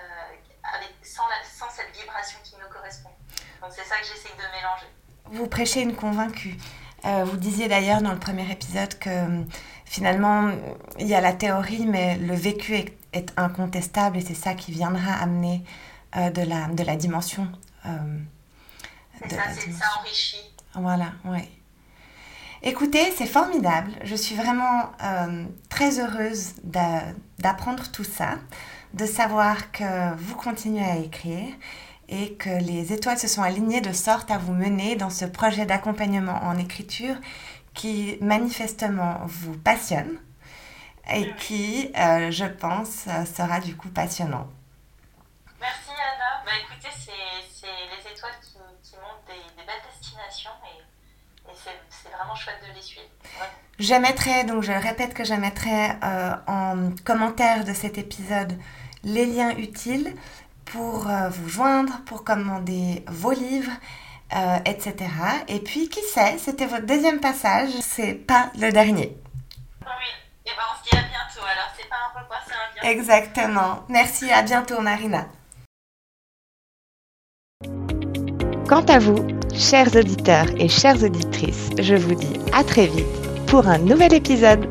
avec, 0.63 0.93
sans, 1.03 1.23
sans 1.43 1.69
cette 1.69 1.95
vibration 1.95 2.39
qui 2.43 2.55
nous 2.55 2.69
correspond. 2.71 3.11
Donc 3.61 3.71
c'est 3.71 3.83
ça 3.83 3.97
que 3.97 4.05
j'essaye 4.05 4.33
de 4.33 4.55
mélanger. 4.55 4.87
Vous 5.25 5.47
prêchez 5.47 5.81
une 5.81 5.95
convaincue. 5.95 6.57
Euh, 7.05 7.23
vous 7.25 7.37
disiez 7.37 7.67
d'ailleurs 7.67 8.01
dans 8.01 8.11
le 8.11 8.19
premier 8.19 8.49
épisode 8.51 8.97
que 8.99 9.09
euh, 9.09 9.43
finalement, 9.87 10.51
il 10.99 11.07
y 11.07 11.15
a 11.15 11.21
la 11.21 11.33
théorie, 11.33 11.85
mais 11.85 12.17
le 12.17 12.35
vécu 12.35 12.75
est, 12.75 12.93
incontestable 13.35 14.17
et 14.17 14.21
c'est 14.21 14.35
ça 14.35 14.53
qui 14.53 14.71
viendra 14.71 15.11
amener 15.13 15.63
euh, 16.15 16.29
de, 16.29 16.43
la, 16.43 16.67
de 16.67 16.83
la 16.83 16.95
dimension. 16.95 17.47
c'est 17.83 19.31
ça, 19.31 19.41
ça 19.49 19.85
enrichit. 19.99 20.53
Voilà, 20.75 21.13
oui. 21.25 21.49
Écoutez, 22.61 23.11
c'est 23.15 23.25
formidable. 23.25 23.91
Je 24.03 24.15
suis 24.15 24.35
vraiment 24.35 24.91
très 25.69 25.99
heureuse 25.99 26.53
d'apprendre 27.39 27.89
tout 27.91 28.03
ça, 28.03 28.39
de 28.93 29.05
savoir 29.05 29.71
que 29.71 30.15
vous 30.15 30.35
continuez 30.35 30.83
à 30.83 30.97
écrire 30.97 31.47
et 32.09 32.33
que 32.33 32.49
les 32.49 32.93
étoiles 32.93 33.19
se 33.19 33.27
sont 33.27 33.41
alignées 33.41 33.81
de 33.81 33.91
sorte 33.91 34.31
à 34.31 34.37
vous 34.37 34.53
mener 34.53 34.95
dans 34.95 35.09
ce 35.09 35.25
projet 35.25 35.65
d'accompagnement 35.65 36.39
en 36.43 36.57
écriture 36.57 37.15
qui 37.77 38.17
manifestement 38.21 39.21
vous 39.25 39.57
passionne 39.57 40.17
et 41.13 41.31
qui, 41.35 41.91
euh, 41.97 42.31
je 42.31 42.45
pense, 42.45 43.05
sera 43.35 43.61
du 43.61 43.77
coup 43.77 43.89
passionnant. 43.89 44.47
Merci 45.61 45.91
Anna. 45.91 46.43
Bah, 46.45 46.51
écoutez, 46.61 46.89
c'est 46.91 47.65
les 47.65 48.11
étoiles 48.11 48.33
qui, 48.41 48.57
montrent 48.95 49.25
des, 49.27 49.63
belles 49.63 49.75
destinations 49.89 50.51
et, 50.65 50.83
c'est 51.53 52.09
vraiment 52.09 52.35
chouette 52.35 52.59
de 52.67 52.75
les 52.75 52.81
suivre. 52.81 53.05
Je 53.79 53.93
mettrai, 53.93 54.43
donc 54.43 54.63
je 54.63 54.71
répète 54.71 55.13
que 55.13 55.23
je 55.23 55.33
mettrai 55.33 55.91
euh, 56.03 56.35
en 56.47 56.91
commentaire 57.05 57.63
de 57.63 57.73
cet 57.73 57.97
épisode 57.97 58.53
les 59.03 59.25
liens 59.25 59.55
utiles 59.55 60.13
pour 60.65 61.09
euh, 61.09 61.29
vous 61.29 61.47
joindre, 61.47 62.01
pour 62.05 62.23
commander 62.23 63.03
vos 63.07 63.31
livres, 63.31 63.71
euh, 64.35 64.57
etc. 64.65 64.93
Et 65.47 65.59
puis, 65.59 65.89
qui 65.89 66.01
sait, 66.01 66.37
c'était 66.37 66.65
votre 66.65 66.85
deuxième 66.85 67.19
passage, 67.19 67.69
c'est 67.81 68.13
pas 68.13 68.51
le 68.59 68.71
dernier. 68.71 69.17
Oui, 69.81 70.09
et 70.45 70.49
ben 70.49 70.63
on 70.71 70.83
se 70.83 70.89
dit 70.89 70.97
à 70.97 71.01
bientôt. 71.01 71.45
Alors, 71.45 71.69
c'est 71.77 71.87
pas 71.87 71.95
un 71.95 72.21
revoir, 72.21 72.41
c'est 72.45 72.53
un 72.53 72.73
bientôt. 72.73 72.99
Exactement. 72.99 73.83
Merci, 73.89 74.31
à 74.31 74.41
bientôt, 74.41 74.81
Marina. 74.81 75.27
Quant 78.67 78.83
à 78.89 78.99
vous, 78.99 79.25
chers 79.53 79.95
auditeurs 79.95 80.47
et 80.57 80.67
chères 80.67 81.01
auditrices, 81.01 81.69
je 81.79 81.95
vous 81.95 82.15
dis 82.15 82.37
à 82.53 82.65
très 82.65 82.87
vite 82.87 83.05
pour 83.47 83.67
un 83.67 83.77
nouvel 83.77 84.13
épisode. 84.13 84.67